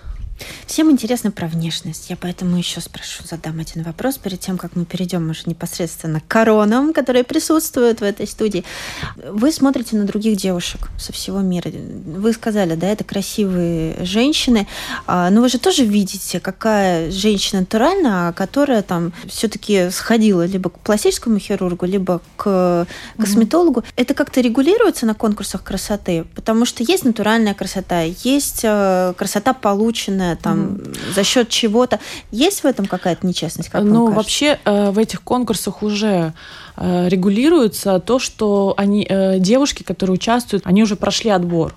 Всем 0.68 0.90
интересно 0.90 1.30
про 1.30 1.48
внешность. 1.48 2.10
Я 2.10 2.18
поэтому 2.18 2.58
еще 2.58 2.82
спрошу, 2.82 3.24
задам 3.24 3.60
один 3.60 3.84
вопрос 3.84 4.18
перед 4.18 4.40
тем, 4.40 4.58
как 4.58 4.76
мы 4.76 4.86
перейдем 4.86 5.30
уже 5.30 5.44
непосредственно 5.46 6.20
к 6.20 6.28
коронам, 6.28 6.92
которые 6.92 7.24
присутствуют 7.24 8.00
в 8.00 8.04
этой 8.04 8.26
студии. 8.28 8.64
Вы 9.16 9.52
смотрите 9.52 9.96
на 9.96 10.06
других 10.06 10.38
девушек 10.38 10.90
со 10.98 11.14
всего 11.14 11.40
мира. 11.42 11.70
Вы 11.70 12.34
сказали, 12.34 12.74
да, 12.74 12.88
это 12.88 13.04
красивые 13.04 14.04
женщины, 14.04 14.68
а, 15.06 15.30
но 15.30 15.42
вы 15.42 15.50
же 15.50 15.60
тоже 15.60 15.86
видите, 15.86 16.40
какая 16.40 17.12
женщина 17.12 17.62
натуральная, 17.62 18.34
которая 18.34 18.82
там 18.82 19.14
все-таки 19.28 19.92
сходила 19.92 20.46
либо 20.46 20.72
к 20.72 20.80
пластическому 20.80 21.38
хирургу, 21.38 21.86
либо 21.86 22.22
к 22.38 22.88
косметологу. 23.20 23.82
Mm-hmm. 23.82 23.94
Это 23.98 24.14
как-то 24.16 24.42
регулируется 24.42 25.06
на 25.06 25.14
конкурсах 25.14 25.64
красоты, 25.64 26.26
потому 26.34 26.66
что 26.66 26.84
есть 26.84 27.06
натуральная 27.06 27.54
красота, 27.54 28.02
есть 28.02 28.62
э, 28.64 29.14
красота 29.16 29.54
полученная 29.54 30.36
там 30.36 30.55
там 30.56 30.78
за 31.14 31.24
счет 31.24 31.50
чего-то. 31.50 32.00
Есть 32.32 32.62
в 32.62 32.66
этом 32.66 32.86
какая-то 32.86 33.26
нечестность? 33.26 33.70
Как 33.70 33.84
ну, 33.84 34.12
вообще 34.12 34.60
э, 34.66 34.92
в 34.92 34.98
этих 34.98 35.22
конкурсах 35.22 35.84
уже 35.84 36.34
э, 36.78 37.10
регулируется 37.10 38.00
то, 38.00 38.20
что 38.20 38.74
они, 38.78 39.06
э, 39.08 39.40
девушки, 39.40 39.84
которые 39.84 40.16
участвуют, 40.16 40.66
они 40.66 40.84
уже 40.84 40.96
прошли 40.96 41.30
отбор. 41.30 41.76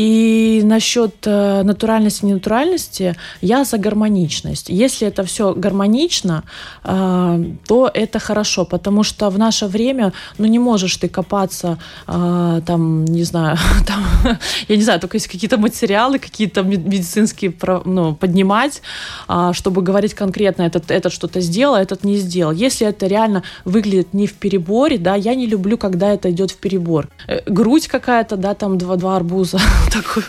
И 0.00 0.62
насчет 0.64 1.14
э, 1.26 1.62
натуральности, 1.62 2.24
ненатуральности, 2.24 3.16
я 3.42 3.64
за 3.64 3.76
гармоничность. 3.76 4.70
Если 4.70 5.06
это 5.06 5.24
все 5.24 5.52
гармонично, 5.52 6.44
э, 6.84 7.44
то 7.66 7.90
это 7.92 8.18
хорошо, 8.18 8.64
потому 8.64 9.02
что 9.02 9.28
в 9.28 9.38
наше 9.38 9.66
время, 9.66 10.14
ну, 10.38 10.46
не 10.46 10.58
можешь 10.58 10.96
ты 10.96 11.08
копаться, 11.08 11.78
э, 12.08 12.60
там, 12.64 13.04
не 13.04 13.24
знаю, 13.24 13.58
там, 13.86 14.38
я 14.68 14.76
не 14.76 14.82
знаю, 14.82 15.00
только 15.00 15.18
есть 15.18 15.28
какие-то 15.28 15.58
материалы, 15.58 16.18
какие-то 16.18 16.62
медицинские, 16.62 17.52
ну, 17.84 18.14
поднимать, 18.14 18.80
э, 19.28 19.50
чтобы 19.52 19.82
говорить 19.82 20.14
конкретно, 20.14 20.62
этот, 20.62 20.90
этот 20.90 21.12
что-то 21.12 21.40
сделал, 21.40 21.74
а 21.74 21.82
этот 21.82 22.04
не 22.04 22.16
сделал. 22.16 22.52
Если 22.52 22.86
это 22.86 23.06
реально 23.06 23.42
выглядит 23.66 24.14
не 24.14 24.26
в 24.26 24.32
переборе, 24.32 24.96
да, 24.96 25.14
я 25.14 25.34
не 25.34 25.46
люблю, 25.46 25.76
когда 25.76 26.08
это 26.08 26.30
идет 26.30 26.52
в 26.52 26.56
перебор. 26.56 27.08
Грудь 27.46 27.86
какая-то, 27.86 28.36
да, 28.36 28.54
там 28.54 28.78
два, 28.78 28.96
два 28.96 29.16
арбуза, 29.16 29.58
такую. 29.90 30.24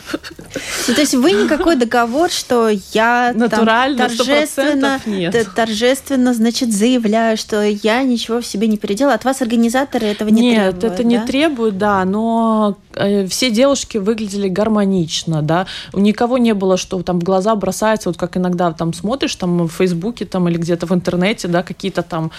Ну, 0.88 0.94
то 0.94 1.02
есть 1.02 1.14
вы 1.14 1.32
никакой 1.32 1.76
договор, 1.76 2.30
что 2.30 2.70
я 2.94 3.32
Натурально, 3.34 4.10
там, 4.10 4.18
торжественно, 4.18 5.00
нет. 5.06 5.48
торжественно, 5.56 6.34
значит, 6.34 6.74
заявляю, 6.74 7.38
что 7.38 7.64
я 7.64 8.04
ничего 8.04 8.42
в 8.42 8.46
себе 8.46 8.68
не 8.68 8.78
переделала. 8.78 9.16
От 9.16 9.24
вас 9.24 9.42
организаторы 9.42 10.08
этого 10.08 10.30
не 10.30 10.42
нет, 10.42 10.80
требуют, 10.80 10.84
это 10.84 11.04
да? 11.04 11.10
не 11.10 11.20
требует, 11.20 11.78
да, 11.78 12.04
но 12.06 12.78
э, 12.96 13.28
все 13.28 13.50
девушки 13.50 13.98
выглядели 13.98 14.50
гармонично, 14.50 15.42
да. 15.42 15.68
У 15.94 16.00
никого 16.00 16.38
не 16.38 16.54
было, 16.54 16.78
что 16.78 17.02
там 17.04 17.20
в 17.20 17.24
глаза 17.24 17.56
бросается, 17.56 18.10
вот 18.10 18.18
как 18.18 18.38
иногда 18.38 18.72
там 18.72 18.94
смотришь 18.94 19.36
там 19.36 19.68
в 19.68 19.72
Фейсбуке 19.72 20.26
там 20.26 20.50
или 20.50 20.58
где-то 20.58 20.86
в 20.86 20.94
интернете, 20.94 21.48
да, 21.48 21.64
какие-то 21.64 22.02
там 22.02 22.32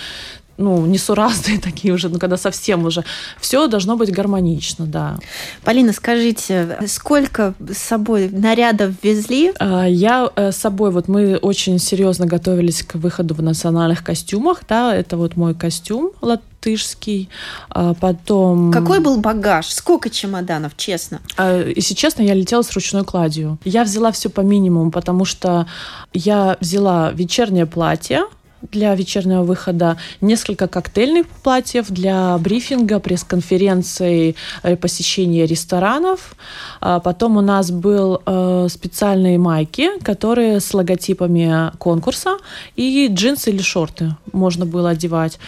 ну, 0.56 0.86
несуразные 0.86 1.58
такие 1.62 1.94
уже, 1.94 2.08
ну, 2.08 2.18
когда 2.18 2.36
совсем 2.36 2.84
уже. 2.84 3.04
Все 3.40 3.66
должно 3.66 3.96
быть 3.96 4.12
гармонично, 4.12 4.86
да. 4.86 5.18
Полина, 5.64 5.92
скажите, 5.92 6.78
сколько 6.86 7.54
с 7.70 7.78
собой 7.78 8.28
нарядов 8.28 8.94
везли? 9.02 9.52
А, 9.58 9.86
я 9.86 10.30
э, 10.36 10.52
с 10.52 10.56
собой, 10.56 10.90
вот 10.90 11.08
мы 11.08 11.36
очень 11.36 11.78
серьезно 11.78 12.26
готовились 12.26 12.82
к 12.82 12.94
выходу 12.96 13.34
в 13.34 13.42
национальных 13.42 14.04
костюмах, 14.04 14.62
да, 14.68 14.94
это 14.94 15.16
вот 15.16 15.36
мой 15.36 15.54
костюм 15.54 16.12
латышский, 16.20 17.28
а 17.68 17.94
потом... 17.94 18.72
Какой 18.72 19.00
был 19.00 19.18
багаж? 19.18 19.66
Сколько 19.66 20.10
чемоданов, 20.10 20.76
честно? 20.76 21.20
А, 21.36 21.62
если 21.64 21.94
честно, 21.94 22.22
я 22.22 22.34
летела 22.34 22.62
с 22.62 22.72
ручной 22.72 23.04
кладью. 23.04 23.58
Я 23.64 23.84
взяла 23.84 24.12
все 24.12 24.28
по 24.28 24.40
минимуму, 24.40 24.90
потому 24.90 25.24
что 25.24 25.66
я 26.12 26.56
взяла 26.60 27.10
вечернее 27.12 27.66
платье, 27.66 28.24
для 28.70 28.94
вечернего 28.94 29.42
выхода, 29.42 29.96
несколько 30.20 30.68
коктейльных 30.68 31.26
платьев 31.42 31.90
для 31.90 32.36
брифинга, 32.38 32.98
пресс-конференций, 33.00 34.36
э, 34.62 34.76
посещения 34.76 35.46
ресторанов. 35.46 36.36
А 36.80 37.00
потом 37.00 37.36
у 37.36 37.40
нас 37.40 37.70
был 37.70 38.22
э, 38.24 38.68
специальные 38.70 39.38
майки, 39.38 39.98
которые 40.02 40.60
с 40.60 40.72
логотипами 40.74 41.76
конкурса, 41.78 42.38
и 42.76 43.08
джинсы 43.10 43.50
или 43.50 43.62
шорты 43.62 44.16
можно 44.32 44.66
было 44.66 44.90
одевать. 44.90 45.38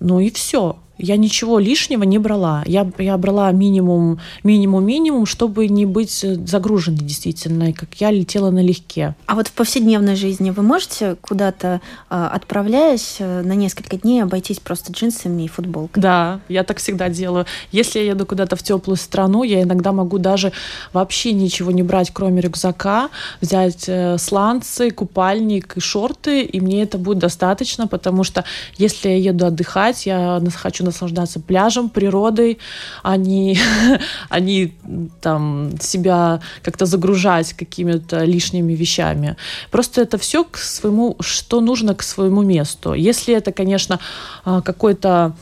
Ну 0.00 0.20
и 0.20 0.30
все 0.30 0.76
я 0.98 1.16
ничего 1.16 1.58
лишнего 1.58 2.04
не 2.04 2.18
брала. 2.18 2.62
Я, 2.66 2.90
я 2.98 3.16
брала 3.18 3.50
минимум, 3.52 4.20
минимум, 4.44 4.84
минимум, 4.84 5.26
чтобы 5.26 5.68
не 5.68 5.86
быть 5.86 6.24
загруженной 6.46 6.98
действительно, 6.98 7.72
как 7.72 7.94
я 7.94 8.10
летела 8.10 8.50
налегке. 8.50 9.14
А 9.26 9.34
вот 9.34 9.48
в 9.48 9.52
повседневной 9.52 10.16
жизни 10.16 10.50
вы 10.50 10.62
можете 10.62 11.16
куда-то, 11.20 11.80
а, 12.08 12.28
отправляясь 12.28 13.16
э, 13.18 13.42
на 13.42 13.54
несколько 13.54 13.96
дней, 13.96 14.22
обойтись 14.22 14.60
просто 14.60 14.92
джинсами 14.92 15.42
и 15.42 15.48
футболкой? 15.48 16.00
Да, 16.00 16.40
я 16.48 16.62
так 16.62 16.78
всегда 16.78 17.08
делаю. 17.08 17.46
Если 17.72 17.98
я 17.98 18.12
еду 18.12 18.26
куда-то 18.26 18.56
в 18.56 18.62
теплую 18.62 18.96
страну, 18.96 19.42
я 19.42 19.62
иногда 19.62 19.92
могу 19.92 20.18
даже 20.18 20.52
вообще 20.92 21.32
ничего 21.32 21.72
не 21.72 21.82
брать, 21.82 22.10
кроме 22.12 22.40
рюкзака, 22.40 23.10
взять 23.40 23.84
э, 23.88 24.18
сланцы, 24.18 24.90
купальник 24.90 25.76
и 25.76 25.80
шорты, 25.80 26.42
и 26.42 26.60
мне 26.60 26.82
это 26.82 26.98
будет 26.98 27.18
достаточно, 27.18 27.86
потому 27.86 28.24
что 28.24 28.44
если 28.76 29.08
я 29.08 29.16
еду 29.16 29.46
отдыхать, 29.46 30.06
я 30.06 30.40
хочу 30.54 30.81
наслаждаться 30.84 31.40
пляжем, 31.40 31.88
природой, 31.88 32.58
а 33.02 33.16
не, 33.16 33.58
а 34.28 34.40
не 34.40 34.74
там, 35.20 35.70
себя 35.80 36.40
как-то 36.62 36.86
загружать 36.86 37.52
какими-то 37.52 38.24
лишними 38.24 38.72
вещами. 38.72 39.36
Просто 39.70 40.02
это 40.02 40.18
все 40.18 40.44
к 40.44 40.58
своему, 40.58 41.16
что 41.20 41.60
нужно 41.60 41.94
к 41.94 42.02
своему 42.02 42.42
месту. 42.42 42.94
Если 42.94 43.34
это, 43.34 43.52
конечно, 43.52 43.98
а, 44.44 44.60
какой-то 44.60 45.34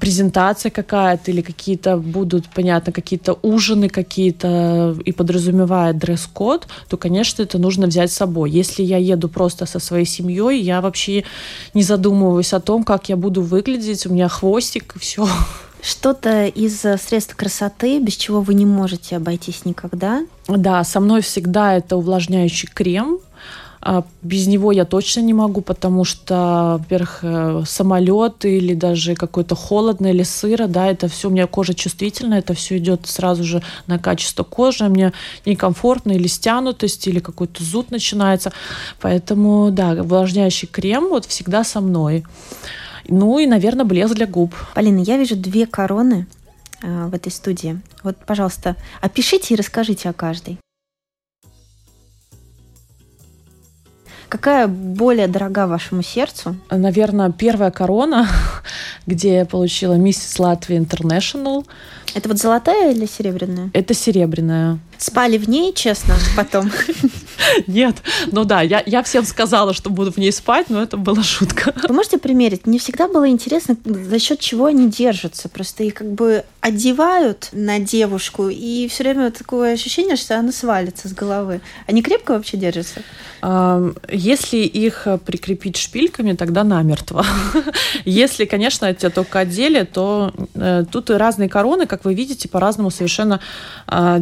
презентация 0.00 0.70
какая-то 0.70 1.30
или 1.30 1.42
какие-то 1.42 1.96
будут, 1.96 2.48
понятно, 2.48 2.92
какие-то 2.92 3.38
ужины 3.42 3.88
какие-то 3.88 4.96
и 5.04 5.12
подразумевает 5.12 5.98
дресс-код, 5.98 6.66
то, 6.88 6.96
конечно, 6.96 7.42
это 7.42 7.58
нужно 7.58 7.86
взять 7.86 8.12
с 8.12 8.16
собой. 8.16 8.50
Если 8.50 8.82
я 8.82 8.98
еду 8.98 9.28
просто 9.28 9.66
со 9.66 9.78
своей 9.78 10.06
семьей, 10.06 10.60
я 10.60 10.80
вообще 10.80 11.24
не 11.74 11.82
задумываюсь 11.82 12.52
о 12.52 12.60
том, 12.60 12.84
как 12.84 13.08
я 13.08 13.16
буду 13.16 13.42
выглядеть, 13.42 14.06
у 14.06 14.12
меня 14.12 14.28
хвостик 14.28 14.94
и 14.96 14.98
все. 14.98 15.28
Что-то 15.82 16.46
из 16.46 16.84
э, 16.84 16.96
средств 16.96 17.34
красоты, 17.34 17.98
без 17.98 18.14
чего 18.14 18.40
вы 18.40 18.54
не 18.54 18.64
можете 18.64 19.16
обойтись 19.16 19.64
никогда? 19.64 20.24
Да, 20.46 20.84
со 20.84 21.00
мной 21.00 21.22
всегда 21.22 21.74
это 21.76 21.96
увлажняющий 21.96 22.68
крем, 22.72 23.18
а 23.18 23.22
без 24.22 24.46
него 24.46 24.70
я 24.70 24.84
точно 24.84 25.20
не 25.20 25.34
могу, 25.34 25.60
потому 25.60 26.04
что, 26.04 26.76
во-первых, 26.78 27.20
э, 27.22 27.62
самолет 27.66 28.44
или 28.44 28.74
даже 28.74 29.14
какой-то 29.16 29.56
холодно 29.56 30.06
или 30.06 30.22
сыро, 30.22 30.68
да, 30.68 30.86
это 30.86 31.08
все, 31.08 31.28
у 31.28 31.32
меня 31.32 31.48
кожа 31.48 31.74
чувствительная, 31.74 32.38
это 32.38 32.54
все 32.54 32.78
идет 32.78 33.06
сразу 33.06 33.42
же 33.42 33.62
на 33.88 33.98
качество 33.98 34.44
кожи, 34.44 34.88
мне 34.88 35.12
некомфортно 35.44 36.12
или 36.12 36.28
стянутость, 36.28 37.08
или 37.08 37.18
какой-то 37.18 37.64
зуд 37.64 37.90
начинается. 37.90 38.52
Поэтому, 39.00 39.70
да, 39.72 39.90
увлажняющий 39.92 40.68
крем 40.68 41.08
вот 41.08 41.26
всегда 41.26 41.64
со 41.64 41.80
мной. 41.80 42.24
Ну 43.08 43.40
и, 43.40 43.46
наверное, 43.46 43.84
блеск 43.84 44.14
для 44.14 44.28
губ. 44.28 44.54
Полина, 44.74 45.00
я 45.00 45.16
вижу 45.16 45.34
две 45.34 45.66
короны 45.66 46.28
э, 46.82 47.06
в 47.06 47.14
этой 47.14 47.32
студии. 47.32 47.80
Вот, 48.04 48.16
пожалуйста, 48.24 48.76
опишите 49.00 49.54
и 49.54 49.56
расскажите 49.56 50.08
о 50.08 50.12
каждой. 50.12 50.61
Какая 54.32 54.66
более 54.66 55.28
дорога 55.28 55.66
вашему 55.66 56.02
сердцу? 56.02 56.56
Наверное, 56.70 57.30
первая 57.30 57.70
корона, 57.70 58.26
где 59.06 59.34
я 59.34 59.44
получила 59.44 59.92
миссис 59.92 60.38
Латвия 60.38 60.78
Интернешнл. 60.78 61.66
Это 62.14 62.30
вот 62.30 62.38
золотая 62.38 62.92
или 62.92 63.04
серебряная? 63.04 63.68
Это 63.74 63.92
серебряная. 63.92 64.78
Спали 65.02 65.36
в 65.36 65.48
ней, 65.48 65.72
честно, 65.74 66.14
потом? 66.36 66.70
Нет. 67.66 67.96
Ну 68.30 68.44
да, 68.44 68.62
я, 68.62 68.84
я 68.86 69.02
всем 69.02 69.24
сказала, 69.24 69.74
что 69.74 69.90
буду 69.90 70.12
в 70.12 70.16
ней 70.16 70.30
спать, 70.30 70.70
но 70.70 70.80
это 70.80 70.96
была 70.96 71.24
шутка. 71.24 71.74
Вы 71.88 71.92
можете 71.92 72.18
примерить? 72.18 72.68
Мне 72.68 72.78
всегда 72.78 73.08
было 73.08 73.28
интересно, 73.28 73.76
за 73.84 74.18
счет 74.20 74.38
чего 74.38 74.66
они 74.66 74.88
держатся. 74.88 75.48
Просто 75.48 75.82
их 75.82 75.94
как 75.94 76.12
бы 76.12 76.44
одевают 76.60 77.48
на 77.50 77.80
девушку, 77.80 78.48
и 78.48 78.86
все 78.86 79.02
время 79.02 79.32
такое 79.32 79.72
ощущение, 79.72 80.14
что 80.14 80.38
она 80.38 80.52
свалится 80.52 81.08
с 81.08 81.12
головы. 81.12 81.60
Они 81.88 82.00
крепко 82.00 82.34
вообще 82.34 82.56
держатся? 82.56 83.02
Если 84.08 84.58
их 84.58 85.08
прикрепить 85.26 85.76
шпильками, 85.76 86.34
тогда 86.34 86.62
намертво. 86.62 87.26
Если, 88.04 88.44
конечно, 88.44 88.86
это 88.86 89.10
только 89.10 89.40
одели, 89.40 89.82
то 89.82 90.32
э, 90.54 90.84
тут 90.88 91.10
разные 91.10 91.48
короны, 91.48 91.86
как 91.86 92.04
вы 92.04 92.14
видите, 92.14 92.48
по-разному 92.48 92.92
совершенно 92.92 93.40
а, 93.88 94.20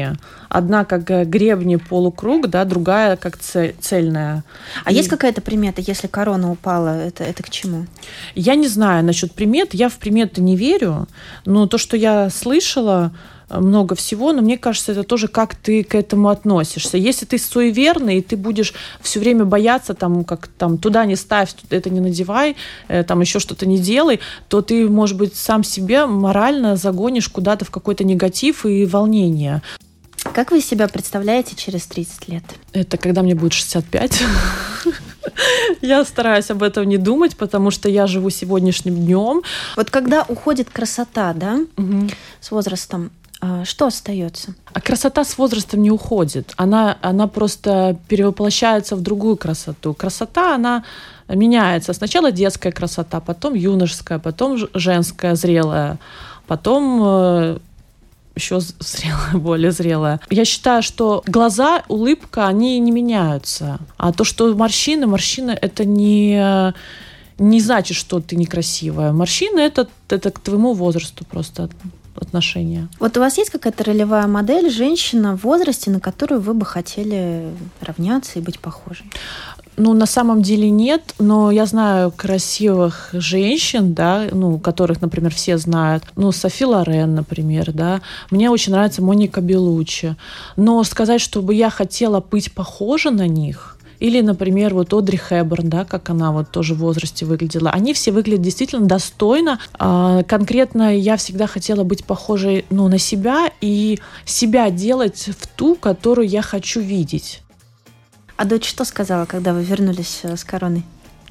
крепления. 0.00 0.16
Одна 0.48 0.84
как 0.84 1.04
гребни 1.28 1.76
полукруг, 1.76 2.48
да, 2.48 2.64
другая 2.64 3.16
как 3.16 3.38
цельная. 3.38 4.42
А 4.84 4.90
и... 4.90 4.94
есть 4.94 5.08
какая-то 5.08 5.40
примета, 5.40 5.80
если 5.80 6.08
корона 6.08 6.50
упала, 6.50 6.88
это, 6.88 7.24
это 7.24 7.42
к 7.42 7.50
чему? 7.50 7.86
Я 8.34 8.56
не 8.56 8.68
знаю 8.68 9.04
насчет 9.04 9.32
примет, 9.32 9.74
я 9.74 9.88
в 9.88 9.96
приметы 9.96 10.40
не 10.40 10.56
верю, 10.56 11.06
но 11.44 11.66
то, 11.66 11.78
что 11.78 11.96
я 11.96 12.30
слышала, 12.30 13.12
много 13.58 13.96
всего, 13.96 14.32
но 14.32 14.42
мне 14.42 14.56
кажется, 14.56 14.92
это 14.92 15.02
тоже 15.02 15.26
как 15.26 15.56
ты 15.56 15.82
к 15.82 15.96
этому 15.96 16.28
относишься. 16.28 16.96
Если 16.96 17.26
ты 17.26 17.36
суеверный, 17.36 18.18
и 18.18 18.22
ты 18.22 18.36
будешь 18.36 18.72
все 19.00 19.18
время 19.18 19.44
бояться, 19.44 19.94
там, 19.94 20.24
как 20.24 20.46
там, 20.46 20.78
туда 20.78 21.04
не 21.04 21.16
ставь, 21.16 21.54
это 21.68 21.90
не 21.90 21.98
надевай, 21.98 22.54
э, 22.86 23.02
там 23.02 23.20
еще 23.20 23.40
что-то 23.40 23.66
не 23.66 23.78
делай, 23.78 24.20
то 24.48 24.62
ты, 24.62 24.88
может 24.88 25.16
быть, 25.16 25.34
сам 25.34 25.64
себе 25.64 26.06
морально 26.06 26.76
загонишь 26.76 27.28
куда-то 27.28 27.64
в 27.64 27.70
какой-то 27.70 28.04
негатив 28.04 28.64
и 28.66 28.84
волнение. 28.84 29.62
Как 30.34 30.52
вы 30.52 30.60
себя 30.60 30.86
представляете 30.86 31.56
через 31.56 31.86
30 31.86 32.28
лет? 32.28 32.44
Это 32.72 32.96
когда 32.96 33.22
мне 33.22 33.34
будет 33.34 33.52
65. 33.52 34.22
Я 35.82 36.04
стараюсь 36.04 36.50
об 36.50 36.62
этом 36.62 36.84
не 36.84 36.98
думать, 36.98 37.36
потому 37.36 37.70
что 37.70 37.88
я 37.88 38.06
живу 38.06 38.30
сегодняшним 38.30 38.94
днем. 38.94 39.42
Вот 39.76 39.90
когда 39.90 40.24
уходит 40.28 40.70
красота, 40.70 41.32
да, 41.34 41.60
угу. 41.76 42.08
с 42.40 42.50
возрастом, 42.50 43.10
а 43.40 43.64
что 43.64 43.86
остается? 43.86 44.54
А 44.72 44.80
красота 44.80 45.24
с 45.24 45.38
возрастом 45.38 45.82
не 45.82 45.90
уходит. 45.90 46.52
Она, 46.56 46.98
она 47.00 47.26
просто 47.26 47.96
перевоплощается 48.08 48.96
в 48.96 49.00
другую 49.00 49.36
красоту. 49.36 49.94
Красота, 49.94 50.54
она 50.54 50.84
меняется. 51.28 51.92
Сначала 51.94 52.32
детская 52.32 52.70
красота, 52.70 53.20
потом 53.20 53.54
юношеская, 53.54 54.18
потом 54.18 54.58
женская, 54.74 55.36
зрелая, 55.36 55.98
потом 56.46 57.00
э, 57.02 57.58
еще 58.34 58.60
зрелая, 58.60 59.32
более 59.34 59.72
зрелая. 59.72 60.20
Я 60.30 60.44
считаю, 60.44 60.82
что 60.82 61.22
глаза, 61.26 61.82
улыбка, 61.88 62.46
они 62.46 62.78
не 62.78 62.90
меняются. 62.90 63.78
А 63.96 64.12
то, 64.12 64.24
что 64.24 64.54
морщины, 64.54 65.06
морщины 65.06 65.50
это 65.50 65.84
не 65.84 66.72
не 67.40 67.58
значит, 67.60 67.96
что 67.96 68.20
ты 68.20 68.36
некрасивая. 68.36 69.12
Морщины 69.12 69.60
это, 69.60 69.88
это 70.10 70.30
к 70.30 70.40
твоему 70.40 70.74
возрасту 70.74 71.24
просто 71.24 71.70
отношения. 72.14 72.88
Вот 72.98 73.16
у 73.16 73.20
вас 73.20 73.38
есть 73.38 73.50
какая-то 73.50 73.84
ролевая 73.84 74.26
модель 74.26 74.70
женщина 74.70 75.36
в 75.36 75.44
возрасте, 75.44 75.90
на 75.90 76.00
которую 76.00 76.42
вы 76.42 76.52
бы 76.52 76.66
хотели 76.66 77.50
равняться 77.80 78.38
и 78.38 78.42
быть 78.42 78.60
похожей? 78.60 79.06
Ну, 79.80 79.94
на 79.94 80.04
самом 80.04 80.42
деле 80.42 80.68
нет, 80.68 81.14
но 81.18 81.50
я 81.50 81.64
знаю 81.64 82.12
красивых 82.14 83.08
женщин, 83.14 83.94
да, 83.94 84.26
ну, 84.30 84.58
которых, 84.58 85.00
например, 85.00 85.32
все 85.32 85.56
знают. 85.56 86.04
Ну, 86.16 86.32
Софи 86.32 86.66
Лорен, 86.66 87.14
например, 87.14 87.72
да. 87.72 88.02
Мне 88.30 88.50
очень 88.50 88.72
нравится 88.72 89.00
Моника 89.00 89.40
Белучи. 89.40 90.16
Но 90.56 90.84
сказать, 90.84 91.22
чтобы 91.22 91.54
я 91.54 91.70
хотела 91.70 92.20
быть 92.20 92.52
похожа 92.52 93.10
на 93.10 93.26
них, 93.26 93.78
или, 94.00 94.20
например, 94.20 94.74
вот 94.74 94.92
Одри 94.92 95.16
Хэбберн, 95.16 95.70
да, 95.70 95.86
как 95.86 96.10
она 96.10 96.30
вот 96.30 96.50
тоже 96.50 96.74
в 96.74 96.78
возрасте 96.80 97.24
выглядела. 97.24 97.70
Они 97.70 97.94
все 97.94 98.12
выглядят 98.12 98.42
действительно 98.42 98.86
достойно. 98.86 99.60
А, 99.78 100.24
конкретно 100.24 100.94
я 100.94 101.16
всегда 101.16 101.46
хотела 101.46 101.84
быть 101.84 102.04
похожей 102.04 102.66
ну, 102.68 102.88
на 102.88 102.98
себя 102.98 103.50
и 103.62 103.98
себя 104.26 104.68
делать 104.68 105.30
в 105.38 105.46
ту, 105.46 105.74
которую 105.74 106.28
я 106.28 106.42
хочу 106.42 106.80
видеть. 106.80 107.42
А 108.40 108.46
дочь 108.46 108.66
что 108.66 108.86
сказала, 108.86 109.26
когда 109.26 109.52
вы 109.52 109.62
вернулись 109.62 110.20
э, 110.22 110.34
с 110.34 110.44
короной? 110.44 110.82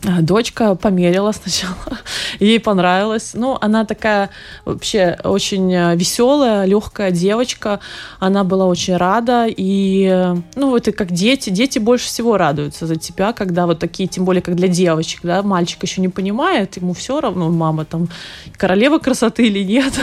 А, 0.06 0.22
дочка 0.22 0.76
померила 0.76 1.34
сначала, 1.34 1.76
ей 2.40 2.60
понравилось. 2.60 3.32
Ну, 3.34 3.58
она 3.60 3.84
такая 3.84 4.30
вообще 4.64 5.18
очень 5.24 5.74
э, 5.74 5.96
веселая, 5.96 6.64
легкая 6.66 7.12
девочка. 7.12 7.82
Она 8.20 8.46
была 8.46 8.66
очень 8.66 8.96
рада. 8.96 9.46
И, 9.48 10.08
э, 10.10 10.38
ну, 10.56 10.78
это 10.78 10.94
как 10.94 11.12
дети. 11.12 11.50
Дети 11.50 11.80
больше 11.80 12.08
всего 12.08 12.38
радуются 12.38 12.88
за 12.88 12.96
тебя, 12.96 13.34
когда 13.34 13.66
вот 13.66 13.80
такие, 13.80 14.08
тем 14.08 14.24
более, 14.24 14.42
как 14.42 14.56
для 14.56 14.70
девочек, 14.70 15.20
да, 15.24 15.44
мальчик 15.44 15.84
еще 15.84 16.00
не 16.00 16.08
понимает, 16.08 16.78
ему 16.78 16.94
все 16.94 17.20
равно, 17.20 17.50
мама 17.50 17.84
там 17.84 18.08
королева 18.56 19.00
красоты 19.00 19.48
или 19.48 19.64
нет. 19.64 19.94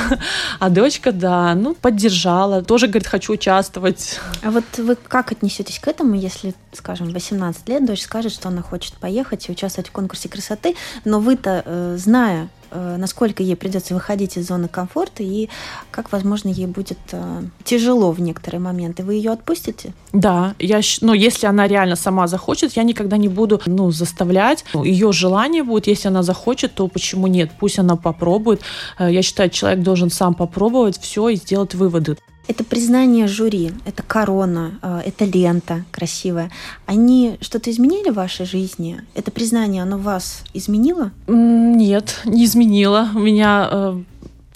А 0.59 0.71
дочка, 0.71 1.13
да, 1.13 1.55
ну, 1.55 1.75
поддержала, 1.75 2.63
тоже 2.63 2.87
говорит, 2.87 3.07
хочу 3.07 3.35
участвовать. 3.35 4.21
А 4.43 4.51
вот 4.51 4.65
вы 4.79 4.97
как 4.97 5.33
отнесетесь 5.33 5.79
к 5.79 5.89
этому, 5.89 6.15
если, 6.15 6.55
скажем, 6.73 7.11
18 7.11 7.69
лет 7.69 7.85
дочь 7.85 8.03
скажет, 8.03 8.33
что 8.33 8.49
она 8.49 8.63
хочет 8.63 8.95
поехать 8.95 9.49
и 9.49 9.53
участвовать 9.53 9.86
участвовать 9.86 9.86
в 9.89 9.93
конкурсе 9.93 10.29
красоты, 10.29 10.75
но 11.05 11.21
вы-то, 11.21 11.63
э, 11.65 11.97
зная, 11.99 12.49
э, 12.71 12.97
насколько 12.99 13.43
ей 13.43 13.57
придется 13.57 13.95
выходить 13.95 14.37
из 14.37 14.49
зоны 14.49 14.69
комфорта 14.69 15.23
и 15.23 15.49
как, 15.91 16.13
возможно, 16.13 16.49
ей 16.49 16.67
будет 16.67 16.99
э, 17.13 17.43
тяжело 17.65 18.13
в 18.13 18.21
некоторые 18.21 18.61
моменты. 18.61 19.03
Вы 19.03 19.15
ее 19.15 19.33
отпустите? 19.33 19.93
Да, 20.13 20.55
я, 20.59 20.81
но 21.01 21.15
если 21.15 21.47
она 21.47 21.69
реально 21.69 21.97
сама 21.97 22.27
захочет, 22.27 22.73
я 22.73 22.83
никогда 22.83 23.17
не 23.17 23.29
буду 23.29 23.61
ну, 23.67 23.91
заставлять. 23.91 24.65
Ее 24.75 25.13
желание 25.13 25.63
будет, 25.63 25.87
если 25.87 26.09
она 26.09 26.23
захочет, 26.23 26.75
то 26.75 26.89
почему 26.89 27.27
нет? 27.27 27.51
Пусть 27.59 27.79
она 27.79 27.97
попробует. 27.97 28.61
Я 28.99 29.23
считаю, 29.23 29.51
человек 29.51 29.83
должен 29.83 30.11
сам 30.11 30.35
попробовать 30.35 30.99
все 31.01 31.29
и 31.29 31.37
сделать 31.37 31.75
выводы. 31.75 32.17
Это 32.49 32.63
признание 32.63 33.27
жюри, 33.27 33.73
это 33.85 34.03
корона, 34.03 34.79
э, 34.83 35.03
это 35.07 35.25
лента 35.25 35.85
красивая. 35.91 36.51
Они 36.87 37.39
что-то 37.41 37.71
изменили 37.71 38.11
в 38.11 38.15
вашей 38.15 38.47
жизни? 38.47 39.01
Это 39.15 39.31
признание, 39.31 39.83
оно 39.83 39.99
вас 39.99 40.45
изменило? 40.55 41.11
Нет, 41.27 42.21
не 42.25 42.45
изменило. 42.45 43.09
У 43.15 43.19
меня 43.19 43.69
э, 43.71 44.03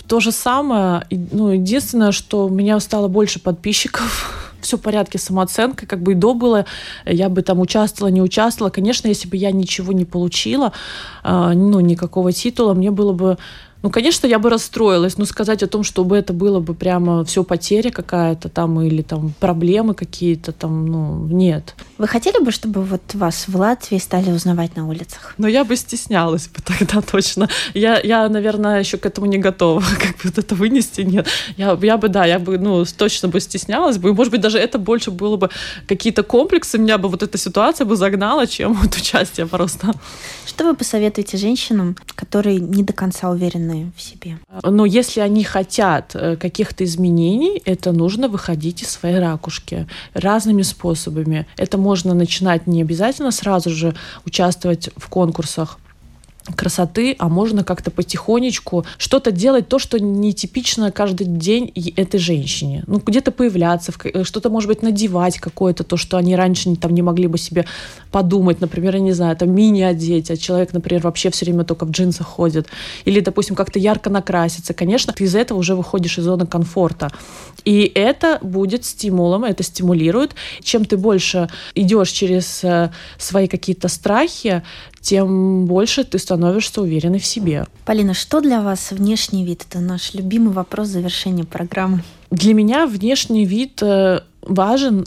то 0.06 0.20
же 0.20 0.30
самое. 0.32 1.04
Ну, 1.10 1.50
единственное, 1.50 2.12
что 2.12 2.46
у 2.46 2.48
меня 2.48 2.78
стало 2.80 3.08
больше 3.08 3.40
подписчиков 3.40 4.50
все 4.60 4.76
в 4.76 4.80
порядке 4.80 5.18
с 5.18 5.22
самооценкой, 5.22 5.88
как 5.88 6.00
бы 6.00 6.12
и 6.12 6.14
до 6.14 6.34
было, 6.34 6.66
я 7.06 7.28
бы 7.28 7.42
там 7.42 7.60
участвовала, 7.60 8.12
не 8.12 8.22
участвовала. 8.22 8.70
Конечно, 8.70 9.08
если 9.08 9.28
бы 9.28 9.36
я 9.36 9.50
ничего 9.50 9.92
не 9.92 10.04
получила, 10.04 10.72
э, 11.24 11.52
ну, 11.54 11.80
никакого 11.80 12.32
титула, 12.32 12.74
мне 12.74 12.92
было 12.92 13.12
бы 13.12 13.38
ну, 13.82 13.90
конечно, 13.90 14.26
я 14.26 14.38
бы 14.38 14.50
расстроилась, 14.50 15.16
но 15.16 15.24
сказать 15.24 15.62
о 15.62 15.66
том, 15.66 15.84
чтобы 15.84 16.16
это 16.16 16.32
было 16.32 16.60
бы 16.60 16.74
прямо 16.74 17.24
все 17.24 17.44
потеря 17.44 17.90
какая-то 17.90 18.48
там 18.48 18.80
или 18.80 19.00
там 19.00 19.32
проблемы 19.40 19.94
какие-то 19.94 20.52
там, 20.52 20.86
ну, 20.86 21.26
нет. 21.26 21.74
Вы 21.96 22.06
хотели 22.06 22.42
бы, 22.44 22.50
чтобы 22.50 22.82
вот 22.82 23.14
вас 23.14 23.48
в 23.48 23.56
Латвии 23.56 23.98
стали 23.98 24.30
узнавать 24.30 24.76
на 24.76 24.86
улицах? 24.86 25.34
Но 25.38 25.48
я 25.48 25.64
бы 25.64 25.76
стеснялась 25.76 26.48
бы 26.48 26.60
тогда 26.62 27.00
точно. 27.10 27.48
Я, 27.72 27.98
я 28.00 28.28
наверное, 28.28 28.80
еще 28.80 28.98
к 28.98 29.06
этому 29.06 29.26
не 29.26 29.38
готова, 29.38 29.80
как 29.98 30.16
бы 30.16 30.22
вот 30.24 30.38
это 30.38 30.54
вынести, 30.54 31.00
нет. 31.00 31.26
Я, 31.56 31.78
я 31.80 31.96
бы, 31.96 32.08
да, 32.08 32.26
я 32.26 32.38
бы, 32.38 32.58
ну, 32.58 32.84
точно 32.84 33.28
бы 33.28 33.40
стеснялась 33.40 33.96
бы, 33.96 34.10
и, 34.10 34.12
может 34.12 34.30
быть, 34.30 34.42
даже 34.42 34.58
это 34.58 34.78
больше 34.78 35.10
было 35.10 35.36
бы 35.36 35.48
какие-то 35.86 36.22
комплексы, 36.22 36.78
меня 36.78 36.98
бы 36.98 37.08
вот 37.08 37.22
эта 37.22 37.38
ситуация 37.38 37.86
бы 37.86 37.96
загнала, 37.96 38.46
чем 38.46 38.74
вот 38.82 38.94
участие 38.94 39.46
просто. 39.46 39.92
Что 40.46 40.64
вы 40.64 40.74
посоветуете 40.74 41.38
женщинам, 41.38 41.96
которые 42.14 42.60
не 42.60 42.82
до 42.82 42.92
конца 42.92 43.30
уверены 43.30 43.69
уверены 43.70 43.92
в 43.96 44.02
себе. 44.02 44.38
Но 44.62 44.84
если 44.84 45.20
они 45.20 45.44
хотят 45.44 46.12
э, 46.14 46.36
каких-то 46.36 46.84
изменений, 46.84 47.60
это 47.64 47.92
нужно 47.92 48.28
выходить 48.28 48.82
из 48.82 48.90
своей 48.90 49.18
ракушки 49.18 49.86
разными 50.14 50.62
способами. 50.62 51.46
Это 51.56 51.78
можно 51.78 52.14
начинать 52.14 52.66
не 52.66 52.82
обязательно 52.82 53.30
сразу 53.30 53.70
же 53.70 53.94
участвовать 54.24 54.90
в 54.96 55.08
конкурсах, 55.08 55.78
красоты, 56.56 57.16
а 57.18 57.28
можно 57.28 57.64
как-то 57.64 57.90
потихонечку 57.90 58.84
что-то 58.98 59.30
делать, 59.30 59.68
то, 59.68 59.78
что 59.78 60.00
нетипично 60.00 60.90
каждый 60.90 61.26
день 61.26 61.72
этой 61.96 62.18
женщине. 62.18 62.84
Ну, 62.86 63.00
где-то 63.04 63.30
появляться, 63.30 63.92
э, 64.04 64.24
что-то, 64.24 64.50
может 64.50 64.68
быть, 64.68 64.82
надевать 64.82 65.38
какое-то, 65.38 65.84
то, 65.84 65.96
что 65.96 66.16
они 66.16 66.36
раньше 66.36 66.74
там 66.76 66.94
не 66.94 67.02
могли 67.02 67.26
бы 67.26 67.38
себе 67.38 67.66
подумать, 68.10 68.60
например, 68.60 68.96
я 68.96 69.00
не 69.00 69.12
знаю, 69.12 69.36
там 69.36 69.54
мини 69.54 69.82
одеть, 69.82 70.30
а 70.30 70.36
человек, 70.36 70.72
например, 70.72 71.02
вообще 71.02 71.30
все 71.30 71.44
время 71.44 71.64
только 71.64 71.84
в 71.86 71.90
джинсах 71.90 72.26
ходит. 72.26 72.68
Или, 73.04 73.20
допустим, 73.20 73.54
как-то 73.54 73.78
ярко 73.78 74.10
накраситься. 74.10 74.74
Конечно, 74.74 75.12
ты 75.12 75.24
из 75.24 75.34
этого 75.34 75.58
уже 75.58 75.74
выходишь 75.74 76.18
из 76.18 76.24
зоны 76.24 76.46
комфорта. 76.46 77.10
И 77.64 77.90
это 77.94 78.38
будет 78.42 78.84
стимулом, 78.84 79.44
это 79.44 79.62
стимулирует. 79.62 80.34
Чем 80.62 80.84
ты 80.84 80.96
больше 80.96 81.48
идешь 81.74 82.10
через 82.10 82.64
э, 82.64 82.90
свои 83.18 83.48
какие-то 83.48 83.88
страхи, 83.88 84.62
тем 85.00 85.66
больше 85.66 86.04
ты 86.04 86.18
становишься 86.18 86.82
уверенной 86.82 87.18
в 87.18 87.26
себе. 87.26 87.66
Полина, 87.84 88.14
что 88.14 88.40
для 88.40 88.60
вас 88.60 88.90
внешний 88.90 89.44
вид? 89.44 89.64
Это 89.68 89.80
наш 89.80 90.14
любимый 90.14 90.52
вопрос 90.52 90.88
завершения 90.88 91.44
программы. 91.44 92.02
Для 92.30 92.54
меня 92.54 92.86
внешний 92.86 93.44
вид 93.44 93.82
э, 93.82 94.20
важен 94.42 95.06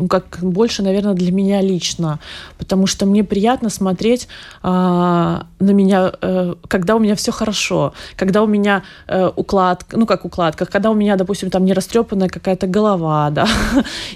э, 0.00 0.08
как 0.08 0.38
больше, 0.42 0.82
наверное, 0.82 1.14
для 1.14 1.32
меня 1.32 1.60
лично, 1.60 2.18
потому 2.58 2.86
что 2.86 3.06
мне 3.06 3.24
приятно 3.24 3.70
смотреть 3.70 4.28
э, 4.62 4.66
на 4.66 5.70
меня, 5.70 6.12
э, 6.20 6.54
когда 6.68 6.96
у 6.96 6.98
меня 6.98 7.14
все 7.14 7.32
хорошо, 7.32 7.92
когда 8.16 8.42
у 8.42 8.46
меня 8.46 8.82
э, 9.06 9.30
укладка, 9.36 9.96
ну 9.96 10.06
как 10.06 10.24
укладка, 10.24 10.66
когда 10.66 10.90
у 10.90 10.94
меня, 10.94 11.16
допустим, 11.16 11.50
там 11.50 11.64
не 11.64 11.72
растрепанная 11.72 12.28
какая-то 12.28 12.66
голова, 12.66 13.30
да, 13.34 13.46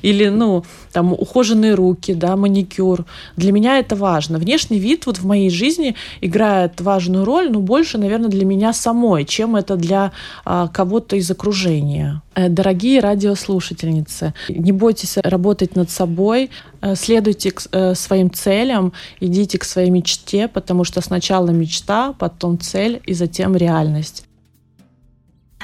или, 0.02 0.28
ну, 0.28 0.64
там 0.92 1.12
ухоженные 1.12 1.74
руки, 1.74 2.14
да, 2.14 2.36
маникюр. 2.36 3.04
Для 3.36 3.52
меня 3.52 3.78
это 3.78 3.96
важно. 3.96 4.38
Внешний 4.38 4.78
вид 4.78 5.06
вот 5.06 5.18
в 5.18 5.26
моей 5.26 5.50
жизни 5.50 5.94
играет 6.20 6.80
важную 6.80 7.24
роль, 7.24 7.50
но 7.50 7.60
больше, 7.60 7.98
наверное, 7.98 8.28
для 8.28 8.44
меня 8.44 8.72
самой, 8.72 9.24
чем 9.24 9.56
это 9.56 9.76
для 9.76 10.12
э, 10.46 10.68
кого-то 10.72 11.16
из 11.16 11.30
окружения. 11.30 12.22
Э, 12.34 12.48
дорогие 12.48 13.00
радиослушательницы, 13.00 14.34
не 14.48 14.72
бойтесь 14.72 15.16
работать 15.18 15.76
над 15.76 15.90
собой, 15.90 16.50
э, 16.80 16.94
следуйте 16.96 17.52
к 17.52 17.62
э, 17.70 17.94
своим 17.94 18.32
целям, 18.32 18.92
идите 19.20 19.58
к 19.58 19.64
своей 19.64 19.90
мечте, 19.90 20.48
потому 20.48 20.84
что 20.84 21.00
сначала 21.00 21.50
мечта, 21.50 22.12
потом 22.18 22.58
цель 22.58 23.00
и 23.06 23.14
затем 23.14 23.56
реальность. 23.56 24.24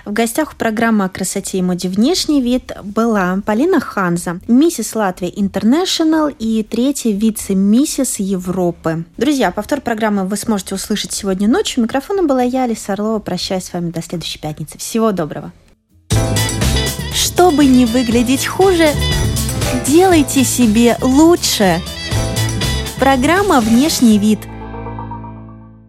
В 0.04 0.12
гостях 0.12 0.56
программы 0.56 1.04
о 1.04 1.08
красоте 1.10 1.58
и 1.58 1.62
моде 1.62 1.88
«Внешний 1.88 2.40
вид» 2.40 2.72
была 2.82 3.42
Полина 3.44 3.80
Ханза, 3.80 4.40
миссис 4.48 4.94
Латвия 4.94 5.28
Интернешнл 5.28 6.28
и 6.38 6.62
третья 6.62 7.12
вице-миссис 7.12 8.18
Европы. 8.18 9.04
Друзья, 9.18 9.50
повтор 9.50 9.82
программы 9.82 10.24
вы 10.24 10.36
сможете 10.36 10.74
услышать 10.74 11.12
сегодня 11.12 11.48
ночью. 11.48 11.82
Микрофоном 11.82 12.26
была 12.26 12.42
я, 12.42 12.64
Алиса 12.64 12.94
Орлова. 12.94 13.18
Прощаюсь 13.18 13.64
с 13.64 13.72
вами 13.74 13.90
до 13.90 14.00
следующей 14.00 14.38
пятницы. 14.38 14.78
Всего 14.78 15.12
доброго. 15.12 15.52
Чтобы 17.40 17.64
не 17.64 17.86
выглядеть 17.86 18.44
хуже, 18.46 18.90
делайте 19.86 20.44
себе 20.44 20.98
лучше. 21.00 21.80
Программа 22.98 23.62
«Внешний 23.62 24.18
вид»– 24.18 24.40